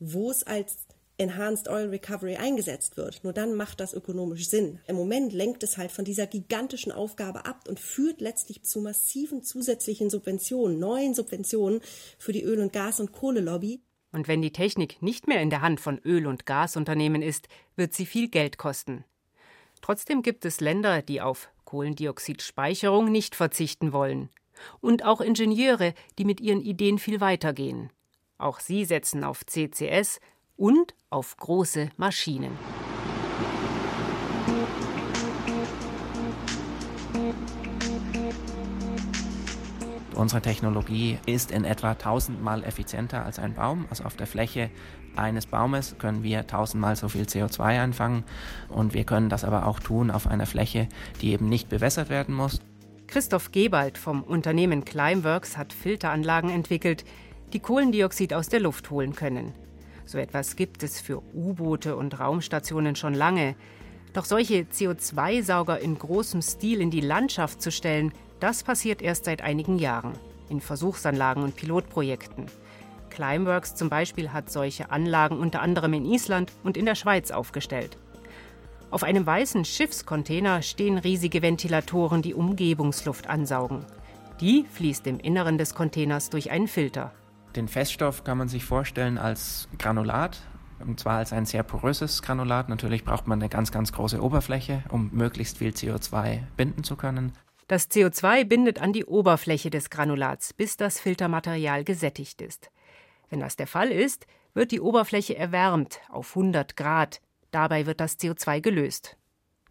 wo 0.00 0.30
es 0.30 0.44
als 0.44 0.86
Enhanced 1.16 1.68
Oil 1.68 1.90
Recovery 1.90 2.36
eingesetzt 2.36 2.96
wird. 2.96 3.22
Nur 3.22 3.32
dann 3.32 3.54
macht 3.54 3.78
das 3.78 3.94
ökonomisch 3.94 4.48
Sinn. 4.48 4.80
Im 4.88 4.96
Moment 4.96 5.32
lenkt 5.32 5.62
es 5.62 5.78
halt 5.78 5.92
von 5.92 6.04
dieser 6.04 6.26
gigantischen 6.26 6.90
Aufgabe 6.90 7.46
ab 7.46 7.68
und 7.68 7.78
führt 7.78 8.20
letztlich 8.20 8.64
zu 8.64 8.80
massiven 8.80 9.42
zusätzlichen 9.44 10.10
Subventionen, 10.10 10.80
neuen 10.80 11.14
Subventionen 11.14 11.80
für 12.18 12.32
die 12.32 12.42
Öl- 12.42 12.60
und 12.60 12.72
Gas- 12.72 12.98
und 12.98 13.12
Kohlelobby. 13.12 13.80
Und 14.14 14.28
wenn 14.28 14.42
die 14.42 14.52
Technik 14.52 15.02
nicht 15.02 15.26
mehr 15.26 15.42
in 15.42 15.50
der 15.50 15.60
Hand 15.60 15.80
von 15.80 15.98
Öl- 15.98 16.28
und 16.28 16.46
Gasunternehmen 16.46 17.20
ist, 17.20 17.48
wird 17.74 17.94
sie 17.94 18.06
viel 18.06 18.28
Geld 18.28 18.58
kosten. 18.58 19.02
Trotzdem 19.82 20.22
gibt 20.22 20.44
es 20.44 20.60
Länder, 20.60 21.02
die 21.02 21.20
auf 21.20 21.48
Kohlendioxidspeicherung 21.64 23.10
nicht 23.10 23.34
verzichten 23.34 23.92
wollen. 23.92 24.30
Und 24.80 25.04
auch 25.04 25.20
Ingenieure, 25.20 25.94
die 26.16 26.24
mit 26.24 26.40
ihren 26.40 26.60
Ideen 26.60 27.00
viel 27.00 27.20
weitergehen. 27.20 27.90
Auch 28.38 28.60
sie 28.60 28.84
setzen 28.84 29.24
auf 29.24 29.44
CCS 29.46 30.20
und 30.56 30.94
auf 31.10 31.36
große 31.36 31.90
Maschinen. 31.96 32.56
Unsere 40.14 40.42
Technologie 40.42 41.18
ist 41.26 41.50
in 41.50 41.64
etwa 41.64 41.94
tausendmal 41.94 42.62
effizienter 42.62 43.24
als 43.24 43.40
ein 43.40 43.54
Baum. 43.54 43.86
Also 43.90 44.04
auf 44.04 44.14
der 44.14 44.28
Fläche 44.28 44.70
eines 45.16 45.46
Baumes 45.46 45.96
können 45.98 46.22
wir 46.22 46.46
tausendmal 46.46 46.94
so 46.94 47.08
viel 47.08 47.24
CO2 47.24 47.62
einfangen 47.80 48.24
und 48.68 48.94
wir 48.94 49.04
können 49.04 49.28
das 49.28 49.44
aber 49.44 49.66
auch 49.66 49.80
tun 49.80 50.10
auf 50.10 50.26
einer 50.26 50.46
Fläche, 50.46 50.88
die 51.20 51.32
eben 51.32 51.48
nicht 51.48 51.68
bewässert 51.68 52.10
werden 52.10 52.34
muss. 52.34 52.60
Christoph 53.08 53.50
Gebald 53.50 53.98
vom 53.98 54.22
Unternehmen 54.22 54.84
Climeworks 54.84 55.56
hat 55.56 55.72
Filteranlagen 55.72 56.50
entwickelt, 56.50 57.04
die 57.52 57.60
Kohlendioxid 57.60 58.34
aus 58.34 58.48
der 58.48 58.60
Luft 58.60 58.90
holen 58.90 59.14
können. 59.14 59.52
So 60.04 60.18
etwas 60.18 60.54
gibt 60.54 60.82
es 60.82 61.00
für 61.00 61.22
U-Boote 61.34 61.96
und 61.96 62.18
Raumstationen 62.20 62.94
schon 62.94 63.14
lange. 63.14 63.56
Doch 64.12 64.24
solche 64.26 64.62
CO2-Sauger 64.62 65.80
in 65.80 65.98
großem 65.98 66.40
Stil 66.40 66.80
in 66.80 66.90
die 66.90 67.00
Landschaft 67.00 67.60
zu 67.60 67.72
stellen, 67.72 68.12
das 68.40 68.62
passiert 68.62 69.02
erst 69.02 69.24
seit 69.24 69.42
einigen 69.42 69.78
Jahren 69.78 70.12
in 70.48 70.60
Versuchsanlagen 70.60 71.42
und 71.42 71.56
Pilotprojekten. 71.56 72.46
Climeworks 73.10 73.74
zum 73.74 73.88
Beispiel 73.88 74.32
hat 74.32 74.50
solche 74.50 74.90
Anlagen 74.90 75.38
unter 75.38 75.62
anderem 75.62 75.94
in 75.94 76.04
Island 76.04 76.52
und 76.62 76.76
in 76.76 76.84
der 76.84 76.94
Schweiz 76.94 77.30
aufgestellt. 77.30 77.96
Auf 78.90 79.02
einem 79.02 79.26
weißen 79.26 79.64
Schiffscontainer 79.64 80.62
stehen 80.62 80.98
riesige 80.98 81.42
Ventilatoren, 81.42 82.22
die 82.22 82.34
Umgebungsluft 82.34 83.28
ansaugen. 83.28 83.84
Die 84.40 84.64
fließt 84.70 85.06
im 85.06 85.18
Inneren 85.18 85.58
des 85.58 85.74
Containers 85.74 86.30
durch 86.30 86.50
einen 86.50 86.68
Filter. 86.68 87.12
Den 87.56 87.68
Feststoff 87.68 88.24
kann 88.24 88.38
man 88.38 88.48
sich 88.48 88.64
vorstellen 88.64 89.16
als 89.16 89.68
Granulat, 89.78 90.40
und 90.80 90.98
zwar 90.98 91.18
als 91.18 91.32
ein 91.32 91.46
sehr 91.46 91.62
poröses 91.62 92.20
Granulat. 92.22 92.68
Natürlich 92.68 93.04
braucht 93.04 93.28
man 93.28 93.40
eine 93.40 93.48
ganz, 93.48 93.70
ganz 93.70 93.92
große 93.92 94.20
Oberfläche, 94.20 94.82
um 94.90 95.10
möglichst 95.12 95.58
viel 95.58 95.70
CO2 95.70 96.40
binden 96.56 96.82
zu 96.82 96.96
können. 96.96 97.32
Das 97.66 97.90
CO2 97.90 98.44
bindet 98.44 98.80
an 98.80 98.92
die 98.92 99.06
Oberfläche 99.06 99.70
des 99.70 99.88
Granulats, 99.88 100.52
bis 100.52 100.76
das 100.76 101.00
Filtermaterial 101.00 101.84
gesättigt 101.84 102.42
ist. 102.42 102.70
Wenn 103.30 103.40
das 103.40 103.56
der 103.56 103.66
Fall 103.66 103.90
ist, 103.90 104.26
wird 104.52 104.70
die 104.70 104.80
Oberfläche 104.80 105.36
erwärmt 105.36 106.00
auf 106.10 106.36
100 106.36 106.76
Grad. 106.76 107.20
Dabei 107.50 107.86
wird 107.86 108.00
das 108.00 108.18
CO2 108.18 108.60
gelöst. 108.60 109.16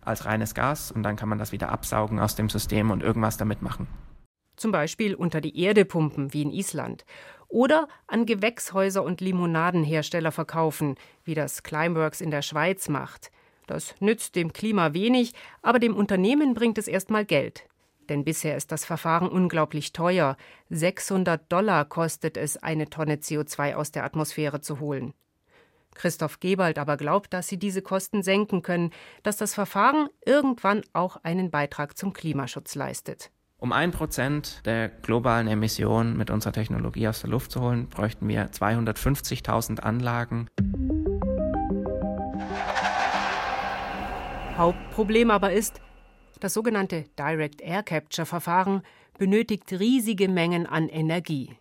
Als 0.01 0.25
reines 0.25 0.55
Gas 0.55 0.91
und 0.91 1.03
dann 1.03 1.15
kann 1.15 1.29
man 1.29 1.37
das 1.37 1.51
wieder 1.51 1.69
absaugen 1.69 2.19
aus 2.19 2.35
dem 2.35 2.49
System 2.49 2.91
und 2.91 3.03
irgendwas 3.03 3.37
damit 3.37 3.61
machen. 3.61 3.87
zum 4.55 4.71
Beispiel 4.71 5.15
unter 5.15 5.41
die 5.41 5.59
Erde 5.59 5.83
pumpen, 5.83 6.33
wie 6.33 6.43
in 6.43 6.51
Island, 6.51 7.05
oder 7.47 7.87
an 8.07 8.25
Gewächshäuser 8.25 9.03
und 9.03 9.21
Limonadenhersteller 9.21 10.31
verkaufen, 10.31 10.95
wie 11.23 11.35
das 11.35 11.63
Climeworks 11.63 12.21
in 12.21 12.31
der 12.31 12.41
Schweiz 12.41 12.87
macht. 12.89 13.31
Das 13.67 13.95
nützt 13.99 14.35
dem 14.35 14.53
Klima 14.53 14.93
wenig, 14.93 15.33
aber 15.61 15.79
dem 15.79 15.95
Unternehmen 15.95 16.53
bringt 16.53 16.77
es 16.77 16.87
erstmal 16.87 17.25
Geld. 17.25 17.65
Denn 18.09 18.23
bisher 18.23 18.57
ist 18.57 18.71
das 18.71 18.85
Verfahren 18.85 19.27
unglaublich 19.29 19.93
teuer. 19.93 20.37
600 20.69 21.51
Dollar 21.51 21.85
kostet 21.85 22.37
es, 22.37 22.57
eine 22.57 22.89
Tonne 22.89 23.15
CO2 23.15 23.75
aus 23.75 23.91
der 23.91 24.03
Atmosphäre 24.03 24.61
zu 24.61 24.79
holen. 24.79 25.13
Christoph 25.95 26.39
Gebald 26.39 26.79
aber 26.79 26.97
glaubt, 26.97 27.33
dass 27.33 27.47
sie 27.47 27.57
diese 27.57 27.81
Kosten 27.81 28.23
senken 28.23 28.61
können, 28.61 28.91
dass 29.21 29.37
das 29.37 29.53
Verfahren 29.53 30.09
irgendwann 30.25 30.81
auch 30.93 31.17
einen 31.23 31.51
Beitrag 31.51 31.97
zum 31.97 32.13
Klimaschutz 32.13 32.75
leistet. 32.75 33.31
Um 33.57 33.71
ein 33.71 33.91
Prozent 33.91 34.61
der 34.65 34.89
globalen 34.89 35.47
Emissionen 35.47 36.17
mit 36.17 36.29
unserer 36.29 36.51
Technologie 36.51 37.07
aus 37.07 37.21
der 37.21 37.29
Luft 37.29 37.51
zu 37.51 37.61
holen, 37.61 37.87
bräuchten 37.87 38.27
wir 38.27 38.51
250.000 38.51 39.79
Anlagen. 39.79 40.49
Hauptproblem 44.57 45.31
aber 45.31 45.53
ist, 45.53 45.79
das 46.43 46.53
sogenannte 46.53 47.05
Direct 47.17 47.61
Air 47.61 47.83
Capture 47.83 48.25
Verfahren 48.25 48.81
benötigt 49.17 49.71
riesige 49.71 50.27
Mengen 50.27 50.65
an 50.65 50.89
Energie. 50.89 51.55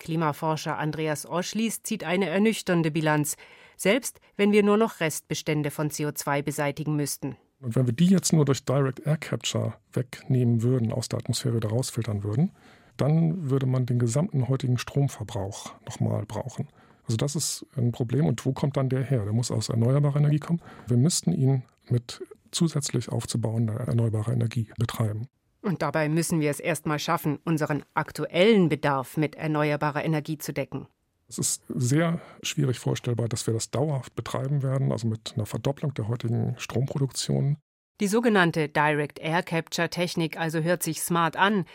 Klimaforscher 0.00 0.76
Andreas 0.76 1.24
Oschlies 1.24 1.84
zieht 1.84 2.02
eine 2.02 2.28
ernüchternde 2.28 2.90
Bilanz, 2.90 3.36
selbst 3.76 4.20
wenn 4.36 4.50
wir 4.50 4.64
nur 4.64 4.76
noch 4.76 4.98
Restbestände 4.98 5.70
von 5.70 5.90
CO2 5.90 6.42
beseitigen 6.42 6.96
müssten. 6.96 7.36
Und 7.60 7.76
wenn 7.76 7.86
wir 7.86 7.92
die 7.94 8.06
jetzt 8.06 8.32
nur 8.32 8.44
durch 8.44 8.64
Direct 8.64 9.06
Air 9.06 9.18
Capture 9.18 9.74
wegnehmen 9.92 10.62
würden, 10.62 10.92
aus 10.92 11.08
der 11.08 11.20
Atmosphäre 11.20 11.56
wieder 11.56 11.68
rausfiltern 11.68 12.24
würden, 12.24 12.50
dann 12.96 13.50
würde 13.50 13.66
man 13.66 13.86
den 13.86 14.00
gesamten 14.00 14.48
heutigen 14.48 14.78
Stromverbrauch 14.78 15.74
nochmal 15.86 16.24
brauchen. 16.26 16.68
Also 17.04 17.16
das 17.16 17.36
ist 17.36 17.66
ein 17.76 17.92
Problem. 17.92 18.26
Und 18.26 18.44
wo 18.44 18.52
kommt 18.52 18.76
dann 18.76 18.88
der 18.88 19.04
her? 19.04 19.22
Der 19.22 19.32
muss 19.32 19.52
aus 19.52 19.68
erneuerbarer 19.68 20.16
Energie 20.16 20.40
kommen. 20.40 20.60
Wir 20.88 20.96
müssten 20.96 21.32
ihn 21.32 21.62
mit 21.88 22.20
zusätzlich 22.50 23.08
aufzubauender 23.08 23.74
erneuerbarer 23.74 24.32
Energie 24.32 24.70
betreiben. 24.78 25.28
Und 25.62 25.82
dabei 25.82 26.08
müssen 26.08 26.40
wir 26.40 26.50
es 26.50 26.60
erstmal 26.60 26.98
schaffen, 26.98 27.38
unseren 27.44 27.84
aktuellen 27.94 28.68
Bedarf 28.68 29.16
mit 29.16 29.34
erneuerbarer 29.34 30.04
Energie 30.04 30.38
zu 30.38 30.52
decken. 30.52 30.86
Es 31.28 31.38
ist 31.38 31.62
sehr 31.68 32.20
schwierig 32.42 32.78
vorstellbar, 32.78 33.28
dass 33.28 33.46
wir 33.46 33.52
das 33.54 33.70
dauerhaft 33.70 34.14
betreiben 34.14 34.62
werden, 34.62 34.92
also 34.92 35.06
mit 35.06 35.34
einer 35.34 35.44
Verdopplung 35.44 35.92
der 35.94 36.08
heutigen 36.08 36.54
Stromproduktion. 36.58 37.58
Die 38.00 38.06
sogenannte 38.06 38.68
Direct 38.68 39.18
Air 39.18 39.42
Capture 39.42 39.90
Technik 39.90 40.38
also 40.38 40.60
hört 40.60 40.82
sich 40.82 41.02
smart 41.02 41.36
an, 41.36 41.66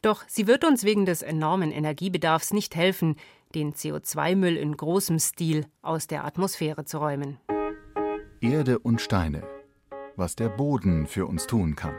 doch 0.00 0.24
sie 0.28 0.46
wird 0.46 0.64
uns 0.64 0.84
wegen 0.84 1.04
des 1.04 1.22
enormen 1.22 1.72
Energiebedarfs 1.72 2.52
nicht 2.52 2.76
helfen, 2.76 3.16
den 3.54 3.74
CO2-Müll 3.74 4.56
in 4.56 4.76
großem 4.76 5.18
Stil 5.18 5.66
aus 5.82 6.06
der 6.06 6.24
Atmosphäre 6.24 6.84
zu 6.84 6.98
räumen. 6.98 7.38
Erde 8.40 8.78
und 8.78 9.00
Steine. 9.00 9.42
Was 10.16 10.34
der 10.34 10.48
Boden 10.48 11.06
für 11.06 11.26
uns 11.26 11.46
tun 11.46 11.76
kann. 11.76 11.94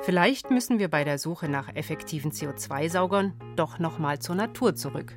Vielleicht 0.00 0.50
müssen 0.50 0.78
wir 0.78 0.88
bei 0.88 1.04
der 1.04 1.18
Suche 1.18 1.48
nach 1.48 1.68
effektiven 1.76 2.32
CO2-Saugern 2.32 3.34
doch 3.54 3.78
noch 3.78 3.98
mal 3.98 4.18
zur 4.18 4.34
Natur 4.34 4.74
zurück. 4.74 5.16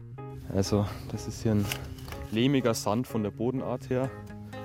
Also, 0.54 0.86
das 1.12 1.28
ist 1.28 1.42
hier 1.42 1.54
ein 1.54 1.66
lehmiger 2.32 2.74
Sand 2.74 3.08
von 3.08 3.24
der 3.24 3.32
Bodenart 3.32 3.90
her. 3.90 4.12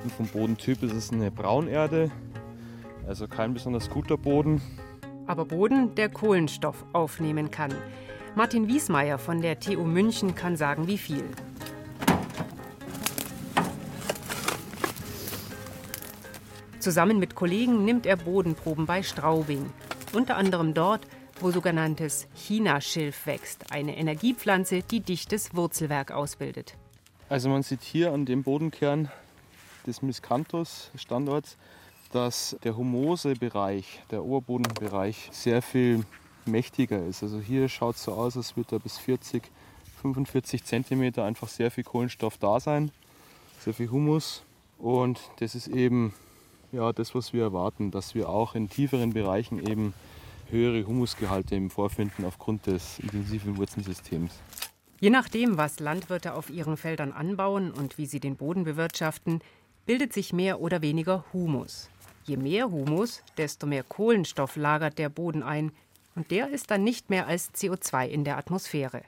Und 0.02 0.12
vom 0.12 0.26
Bodentyp 0.26 0.82
ist 0.82 0.92
es 0.92 1.12
eine 1.12 1.30
Braunerde. 1.30 2.10
Also 3.06 3.28
kein 3.28 3.54
besonders 3.54 3.88
guter 3.88 4.18
Boden. 4.18 4.60
Aber 5.26 5.44
Boden, 5.44 5.94
der 5.94 6.08
Kohlenstoff 6.08 6.84
aufnehmen 6.92 7.50
kann. 7.52 7.72
Martin 8.34 8.66
Wiesmeier 8.66 9.18
von 9.18 9.40
der 9.40 9.60
TU 9.60 9.84
München 9.84 10.34
kann 10.34 10.56
sagen, 10.56 10.88
wie 10.88 10.98
viel. 10.98 11.24
Zusammen 16.80 17.18
mit 17.18 17.34
Kollegen 17.34 17.84
nimmt 17.84 18.06
er 18.06 18.16
Bodenproben 18.16 18.86
bei 18.86 19.02
Straubing 19.02 19.70
unter 20.14 20.36
anderem 20.36 20.72
dort, 20.72 21.06
wo 21.38 21.50
sogenanntes 21.50 22.26
Chinaschilf 22.34 23.26
wächst, 23.26 23.70
eine 23.70 23.98
Energiepflanze, 23.98 24.82
die 24.82 25.00
dichtes 25.00 25.54
Wurzelwerk 25.54 26.10
ausbildet. 26.10 26.76
Also 27.28 27.50
man 27.50 27.62
sieht 27.62 27.82
hier 27.82 28.12
an 28.12 28.24
dem 28.24 28.42
Bodenkern 28.42 29.10
des 29.86 30.00
Miscanthus 30.00 30.90
Standorts, 30.96 31.58
dass 32.12 32.56
der 32.64 32.76
humose 32.76 33.34
Bereich, 33.34 34.02
der 34.10 34.24
Oberbodenbereich, 34.24 35.28
sehr 35.32 35.60
viel 35.60 36.04
mächtiger 36.46 37.04
ist. 37.04 37.22
Also 37.22 37.40
hier 37.40 37.68
schaut 37.68 37.96
es 37.96 38.04
so 38.04 38.12
aus, 38.12 38.38
als 38.38 38.56
würde 38.56 38.70
da 38.70 38.78
bis 38.78 38.96
40, 38.96 39.42
45 40.00 40.64
Zentimeter 40.64 41.24
einfach 41.24 41.48
sehr 41.48 41.70
viel 41.70 41.84
Kohlenstoff 41.84 42.38
da 42.38 42.58
sein, 42.58 42.90
sehr 43.60 43.74
viel 43.74 43.90
Humus. 43.90 44.42
Und 44.78 45.20
das 45.40 45.54
ist 45.54 45.68
eben 45.68 46.14
ja, 46.72 46.92
das, 46.92 47.14
was 47.14 47.32
wir 47.32 47.42
erwarten, 47.42 47.90
dass 47.90 48.14
wir 48.14 48.28
auch 48.28 48.54
in 48.54 48.68
tieferen 48.68 49.12
Bereichen 49.12 49.58
eben 49.58 49.94
höhere 50.50 50.86
Humusgehalte 50.86 51.54
im 51.54 51.70
vorfinden 51.70 52.24
aufgrund 52.24 52.66
des 52.66 52.98
intensiven 52.98 53.56
Wurzelsystems. 53.56 54.32
Je 55.00 55.10
nachdem, 55.10 55.56
was 55.56 55.80
Landwirte 55.80 56.34
auf 56.34 56.50
ihren 56.50 56.76
Feldern 56.76 57.12
anbauen 57.12 57.72
und 57.72 57.96
wie 57.96 58.06
sie 58.06 58.20
den 58.20 58.36
Boden 58.36 58.64
bewirtschaften, 58.64 59.40
bildet 59.86 60.12
sich 60.12 60.32
mehr 60.32 60.60
oder 60.60 60.82
weniger 60.82 61.24
Humus. 61.32 61.88
Je 62.24 62.36
mehr 62.36 62.70
Humus, 62.70 63.22
desto 63.38 63.66
mehr 63.66 63.82
Kohlenstoff 63.82 64.56
lagert 64.56 64.98
der 64.98 65.08
Boden 65.08 65.42
ein, 65.42 65.72
und 66.14 66.30
der 66.30 66.50
ist 66.50 66.70
dann 66.70 66.84
nicht 66.84 67.08
mehr 67.08 67.26
als 67.26 67.54
CO2 67.54 68.08
in 68.08 68.24
der 68.24 68.36
Atmosphäre. 68.36 69.02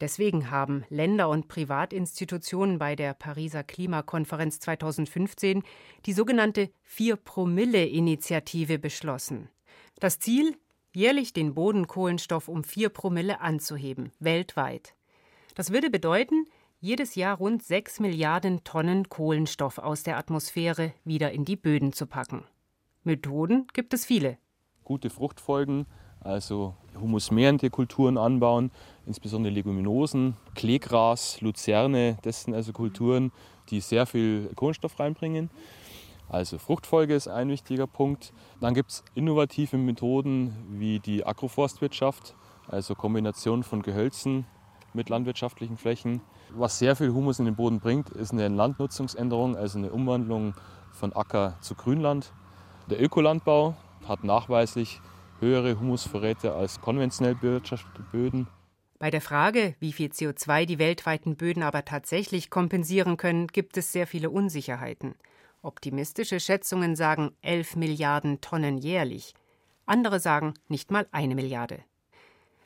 Deswegen 0.00 0.50
haben 0.50 0.84
Länder 0.90 1.28
und 1.28 1.48
Privatinstitutionen 1.48 2.78
bei 2.78 2.94
der 2.94 3.14
Pariser 3.14 3.64
Klimakonferenz 3.64 4.60
2015 4.60 5.64
die 6.06 6.12
sogenannte 6.12 6.70
Vier-Promille-Initiative 6.84 8.78
beschlossen. 8.78 9.48
Das 9.98 10.20
Ziel? 10.20 10.56
Jährlich 10.94 11.32
den 11.32 11.54
Bodenkohlenstoff 11.54 12.48
um 12.48 12.64
4 12.64 12.88
Promille 12.88 13.40
anzuheben, 13.40 14.12
weltweit. 14.20 14.94
Das 15.54 15.72
würde 15.72 15.90
bedeuten, 15.90 16.46
jedes 16.80 17.16
Jahr 17.16 17.36
rund 17.36 17.62
6 17.62 18.00
Milliarden 18.00 18.62
Tonnen 18.64 19.08
Kohlenstoff 19.08 19.78
aus 19.78 20.04
der 20.04 20.16
Atmosphäre 20.16 20.92
wieder 21.04 21.32
in 21.32 21.44
die 21.44 21.56
Böden 21.56 21.92
zu 21.92 22.06
packen. 22.06 22.44
Methoden 23.02 23.66
gibt 23.72 23.92
es 23.94 24.06
viele. 24.06 24.38
Gute 24.84 25.10
Fruchtfolgen, 25.10 25.86
also 26.20 26.74
humusmehrende 26.98 27.70
Kulturen 27.70 28.16
anbauen, 28.16 28.70
insbesondere 29.08 29.52
Leguminosen, 29.52 30.36
Kleegras, 30.54 31.40
Luzerne, 31.40 32.18
das 32.22 32.42
sind 32.42 32.54
also 32.54 32.72
Kulturen, 32.72 33.32
die 33.70 33.80
sehr 33.80 34.06
viel 34.06 34.50
Kohlenstoff 34.54 35.00
reinbringen. 35.00 35.50
Also 36.28 36.58
Fruchtfolge 36.58 37.14
ist 37.14 37.26
ein 37.26 37.48
wichtiger 37.48 37.86
Punkt. 37.86 38.34
Dann 38.60 38.74
gibt 38.74 38.90
es 38.90 39.04
innovative 39.14 39.78
Methoden 39.78 40.54
wie 40.78 41.00
die 41.00 41.26
Agroforstwirtschaft, 41.26 42.36
also 42.68 42.94
Kombination 42.94 43.62
von 43.62 43.80
Gehölzen 43.80 44.44
mit 44.92 45.08
landwirtschaftlichen 45.08 45.78
Flächen. 45.78 46.20
Was 46.50 46.78
sehr 46.78 46.94
viel 46.94 47.12
Humus 47.12 47.38
in 47.38 47.46
den 47.46 47.56
Boden 47.56 47.80
bringt, 47.80 48.10
ist 48.10 48.32
eine 48.32 48.48
Landnutzungsänderung, 48.48 49.56
also 49.56 49.78
eine 49.78 49.90
Umwandlung 49.90 50.54
von 50.92 51.14
Acker 51.14 51.56
zu 51.62 51.74
Grünland. 51.74 52.32
Der 52.90 53.02
Ökolandbau 53.02 53.74
hat 54.06 54.22
nachweislich 54.22 55.00
höhere 55.40 55.80
Humusvorräte 55.80 56.54
als 56.54 56.80
konventionell 56.80 57.34
bewirtschaftete 57.34 58.02
Böden. 58.12 58.48
Bei 58.98 59.10
der 59.12 59.20
Frage, 59.20 59.76
wie 59.78 59.92
viel 59.92 60.10
CO2 60.10 60.66
die 60.66 60.80
weltweiten 60.80 61.36
Böden 61.36 61.62
aber 61.62 61.84
tatsächlich 61.84 62.50
kompensieren 62.50 63.16
können, 63.16 63.46
gibt 63.46 63.76
es 63.76 63.92
sehr 63.92 64.08
viele 64.08 64.28
Unsicherheiten. 64.28 65.14
Optimistische 65.62 66.40
Schätzungen 66.40 66.96
sagen 66.96 67.30
11 67.42 67.76
Milliarden 67.76 68.40
Tonnen 68.40 68.76
jährlich. 68.76 69.34
Andere 69.86 70.18
sagen 70.18 70.54
nicht 70.66 70.90
mal 70.90 71.06
eine 71.12 71.36
Milliarde. 71.36 71.84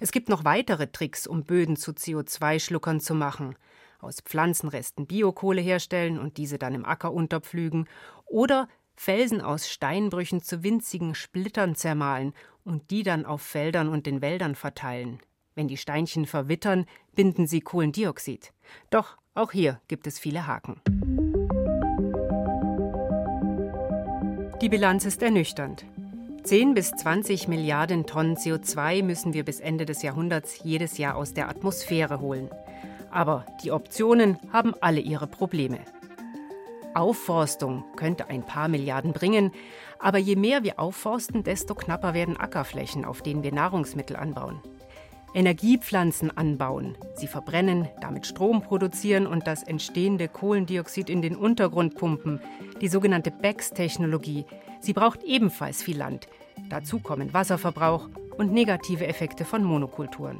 Es 0.00 0.10
gibt 0.10 0.30
noch 0.30 0.44
weitere 0.44 0.86
Tricks, 0.86 1.26
um 1.26 1.44
Böden 1.44 1.76
zu 1.76 1.92
CO2-Schluckern 1.92 3.00
zu 3.00 3.14
machen. 3.14 3.54
Aus 4.00 4.20
Pflanzenresten 4.20 5.06
Biokohle 5.06 5.60
herstellen 5.60 6.18
und 6.18 6.38
diese 6.38 6.58
dann 6.58 6.74
im 6.74 6.86
Acker 6.86 7.12
unterpflügen 7.12 7.86
oder 8.24 8.68
Felsen 8.96 9.42
aus 9.42 9.68
Steinbrüchen 9.68 10.42
zu 10.42 10.62
winzigen 10.62 11.14
Splittern 11.14 11.74
zermahlen 11.74 12.32
und 12.64 12.90
die 12.90 13.02
dann 13.02 13.26
auf 13.26 13.42
Feldern 13.42 13.88
und 13.88 14.06
den 14.06 14.22
Wäldern 14.22 14.54
verteilen. 14.54 15.20
Wenn 15.54 15.68
die 15.68 15.76
Steinchen 15.76 16.26
verwittern, 16.26 16.86
binden 17.14 17.46
sie 17.46 17.60
Kohlendioxid. 17.60 18.52
Doch 18.90 19.18
auch 19.34 19.52
hier 19.52 19.80
gibt 19.88 20.06
es 20.06 20.18
viele 20.18 20.46
Haken. 20.46 20.80
Die 24.62 24.68
Bilanz 24.68 25.04
ist 25.04 25.22
ernüchternd. 25.22 25.84
10 26.44 26.74
bis 26.74 26.90
20 26.90 27.48
Milliarden 27.48 28.06
Tonnen 28.06 28.36
CO2 28.36 29.02
müssen 29.02 29.32
wir 29.34 29.44
bis 29.44 29.60
Ende 29.60 29.86
des 29.86 30.02
Jahrhunderts 30.02 30.64
jedes 30.64 30.98
Jahr 30.98 31.16
aus 31.16 31.34
der 31.34 31.48
Atmosphäre 31.48 32.20
holen. 32.20 32.50
Aber 33.10 33.44
die 33.62 33.70
Optionen 33.70 34.38
haben 34.52 34.74
alle 34.80 35.00
ihre 35.00 35.26
Probleme. 35.26 35.80
Aufforstung 36.94 37.84
könnte 37.96 38.28
ein 38.28 38.44
paar 38.44 38.68
Milliarden 38.68 39.12
bringen, 39.12 39.52
aber 39.98 40.18
je 40.18 40.36
mehr 40.36 40.62
wir 40.62 40.78
aufforsten, 40.78 41.42
desto 41.42 41.74
knapper 41.74 42.12
werden 42.12 42.36
Ackerflächen, 42.36 43.04
auf 43.04 43.22
denen 43.22 43.42
wir 43.42 43.52
Nahrungsmittel 43.52 44.16
anbauen. 44.16 44.60
Energiepflanzen 45.34 46.36
anbauen, 46.36 46.96
sie 47.14 47.26
verbrennen, 47.26 47.88
damit 48.00 48.26
Strom 48.26 48.60
produzieren 48.60 49.26
und 49.26 49.46
das 49.46 49.62
entstehende 49.62 50.28
Kohlendioxid 50.28 51.08
in 51.08 51.22
den 51.22 51.36
Untergrund 51.36 51.94
pumpen, 51.94 52.40
die 52.82 52.88
sogenannte 52.88 53.30
BECS-Technologie. 53.30 54.44
Sie 54.80 54.92
braucht 54.92 55.22
ebenfalls 55.22 55.82
viel 55.82 55.96
Land. 55.96 56.28
Dazu 56.68 56.98
kommen 56.98 57.32
Wasserverbrauch 57.32 58.10
und 58.36 58.52
negative 58.52 59.06
Effekte 59.06 59.46
von 59.46 59.64
Monokulturen. 59.64 60.38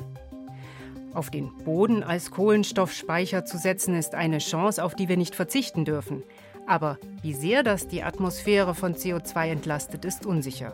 Auf 1.15 1.31
den 1.31 1.51
Boden 1.65 2.03
als 2.03 2.31
Kohlenstoffspeicher 2.31 3.45
zu 3.45 3.59
setzen, 3.59 3.95
ist 3.95 4.15
eine 4.15 4.39
Chance, 4.39 4.83
auf 4.83 4.95
die 4.95 5.09
wir 5.09 5.17
nicht 5.17 5.35
verzichten 5.35 5.85
dürfen. 5.85 6.23
Aber 6.67 6.99
wie 7.23 7.35
sehr 7.35 7.63
das 7.63 7.89
die 7.89 8.03
Atmosphäre 8.03 8.75
von 8.75 8.95
CO2 8.95 9.49
entlastet, 9.49 10.05
ist 10.05 10.27
unsicher. 10.27 10.73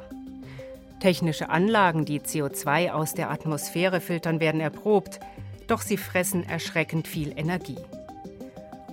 Technische 1.00 1.48
Anlagen, 1.48 2.04
die 2.04 2.20
CO2 2.20 2.90
aus 2.90 3.14
der 3.14 3.30
Atmosphäre 3.30 4.00
filtern, 4.00 4.40
werden 4.40 4.61
erprobt, 4.61 5.20
doch 5.68 5.80
sie 5.80 5.96
fressen 5.96 6.48
erschreckend 6.48 7.06
viel 7.06 7.32
Energie. 7.37 7.78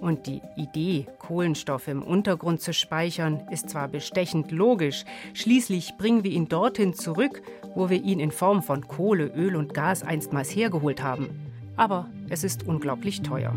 Und 0.02 0.28
die 0.28 0.42
Idee, 0.56 1.08
Kohlenstoff 1.18 1.88
im 1.88 2.04
Untergrund 2.04 2.62
zu 2.62 2.74
speichern, 2.74 3.48
ist 3.50 3.70
zwar 3.70 3.88
bestechend 3.88 4.52
logisch, 4.52 5.04
schließlich 5.34 5.98
bringen 5.98 6.24
wir 6.24 6.32
ihn 6.32 6.48
dorthin 6.48 6.94
zurück, 6.94 7.42
wo 7.74 7.90
wir 7.90 8.04
ihn 8.04 8.20
in 8.20 8.32
Form 8.32 8.62
von 8.62 8.88
Kohle, 8.88 9.28
Öl 9.36 9.56
und 9.56 9.74
Gas 9.74 10.04
einstmals 10.04 10.56
hergeholt 10.56 11.02
haben. 11.02 11.30
Aber 11.76 12.10
es 12.30 12.44
ist 12.44 12.68
unglaublich 12.68 13.24
teuer. 13.24 13.56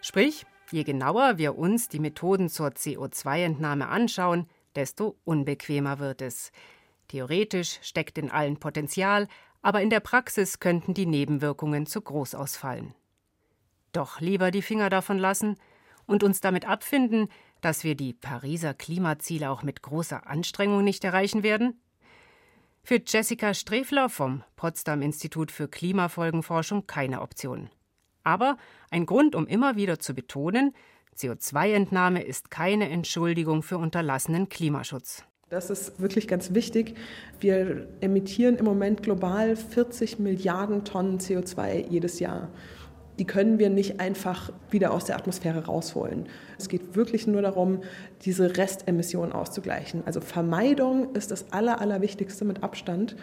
Sprich, 0.00 0.46
je 0.70 0.84
genauer 0.84 1.36
wir 1.36 1.58
uns 1.58 1.88
die 1.88 2.00
Methoden 2.00 2.48
zur 2.48 2.68
CO2-Entnahme 2.68 3.88
anschauen, 3.88 4.46
desto 4.74 5.16
unbequemer 5.24 5.98
wird 5.98 6.22
es. 6.22 6.52
Theoretisch 7.08 7.78
steckt 7.82 8.18
in 8.18 8.30
allen 8.30 8.58
Potenzial, 8.58 9.28
aber 9.62 9.82
in 9.82 9.90
der 9.90 10.00
Praxis 10.00 10.60
könnten 10.60 10.94
die 10.94 11.06
Nebenwirkungen 11.06 11.86
zu 11.86 12.00
groß 12.00 12.34
ausfallen. 12.34 12.94
Doch 13.92 14.20
lieber 14.20 14.50
die 14.50 14.62
Finger 14.62 14.90
davon 14.90 15.18
lassen 15.18 15.56
und 16.06 16.22
uns 16.22 16.40
damit 16.40 16.68
abfinden, 16.68 17.28
dass 17.60 17.84
wir 17.84 17.94
die 17.94 18.12
Pariser 18.12 18.74
Klimaziele 18.74 19.50
auch 19.50 19.62
mit 19.62 19.82
großer 19.82 20.26
Anstrengung 20.26 20.84
nicht 20.84 21.02
erreichen 21.04 21.42
werden? 21.42 21.80
Für 22.82 23.00
Jessica 23.04 23.52
Strefler 23.52 24.08
vom 24.08 24.44
Potsdam 24.56 25.02
Institut 25.02 25.50
für 25.50 25.68
Klimafolgenforschung 25.68 26.86
keine 26.86 27.20
Option. 27.20 27.70
Aber 28.22 28.56
ein 28.90 29.06
Grund, 29.06 29.34
um 29.34 29.46
immer 29.46 29.76
wieder 29.76 29.98
zu 29.98 30.14
betonen, 30.14 30.74
CO2-Entnahme 31.16 32.22
ist 32.22 32.50
keine 32.50 32.88
Entschuldigung 32.88 33.62
für 33.62 33.78
unterlassenen 33.78 34.48
Klimaschutz. 34.48 35.24
Das 35.50 35.70
ist 35.70 35.98
wirklich 35.98 36.28
ganz 36.28 36.52
wichtig. 36.52 36.94
Wir 37.40 37.86
emittieren 38.02 38.56
im 38.56 38.66
Moment 38.66 39.02
global 39.02 39.56
40 39.56 40.18
Milliarden 40.18 40.84
Tonnen 40.84 41.18
CO2 41.20 41.88
jedes 41.88 42.20
Jahr. 42.20 42.48
Die 43.18 43.24
können 43.24 43.58
wir 43.58 43.70
nicht 43.70 43.98
einfach 43.98 44.52
wieder 44.70 44.92
aus 44.92 45.06
der 45.06 45.16
Atmosphäre 45.16 45.64
rausholen. 45.64 46.26
Es 46.58 46.68
geht 46.68 46.94
wirklich 46.94 47.26
nur 47.26 47.40
darum, 47.40 47.80
diese 48.26 48.58
Restemissionen 48.58 49.32
auszugleichen. 49.32 50.02
Also 50.04 50.20
Vermeidung 50.20 51.14
ist 51.14 51.30
das 51.30 51.50
Aller, 51.50 51.80
Allerwichtigste 51.80 52.44
mit 52.44 52.62
Abstand 52.62 53.16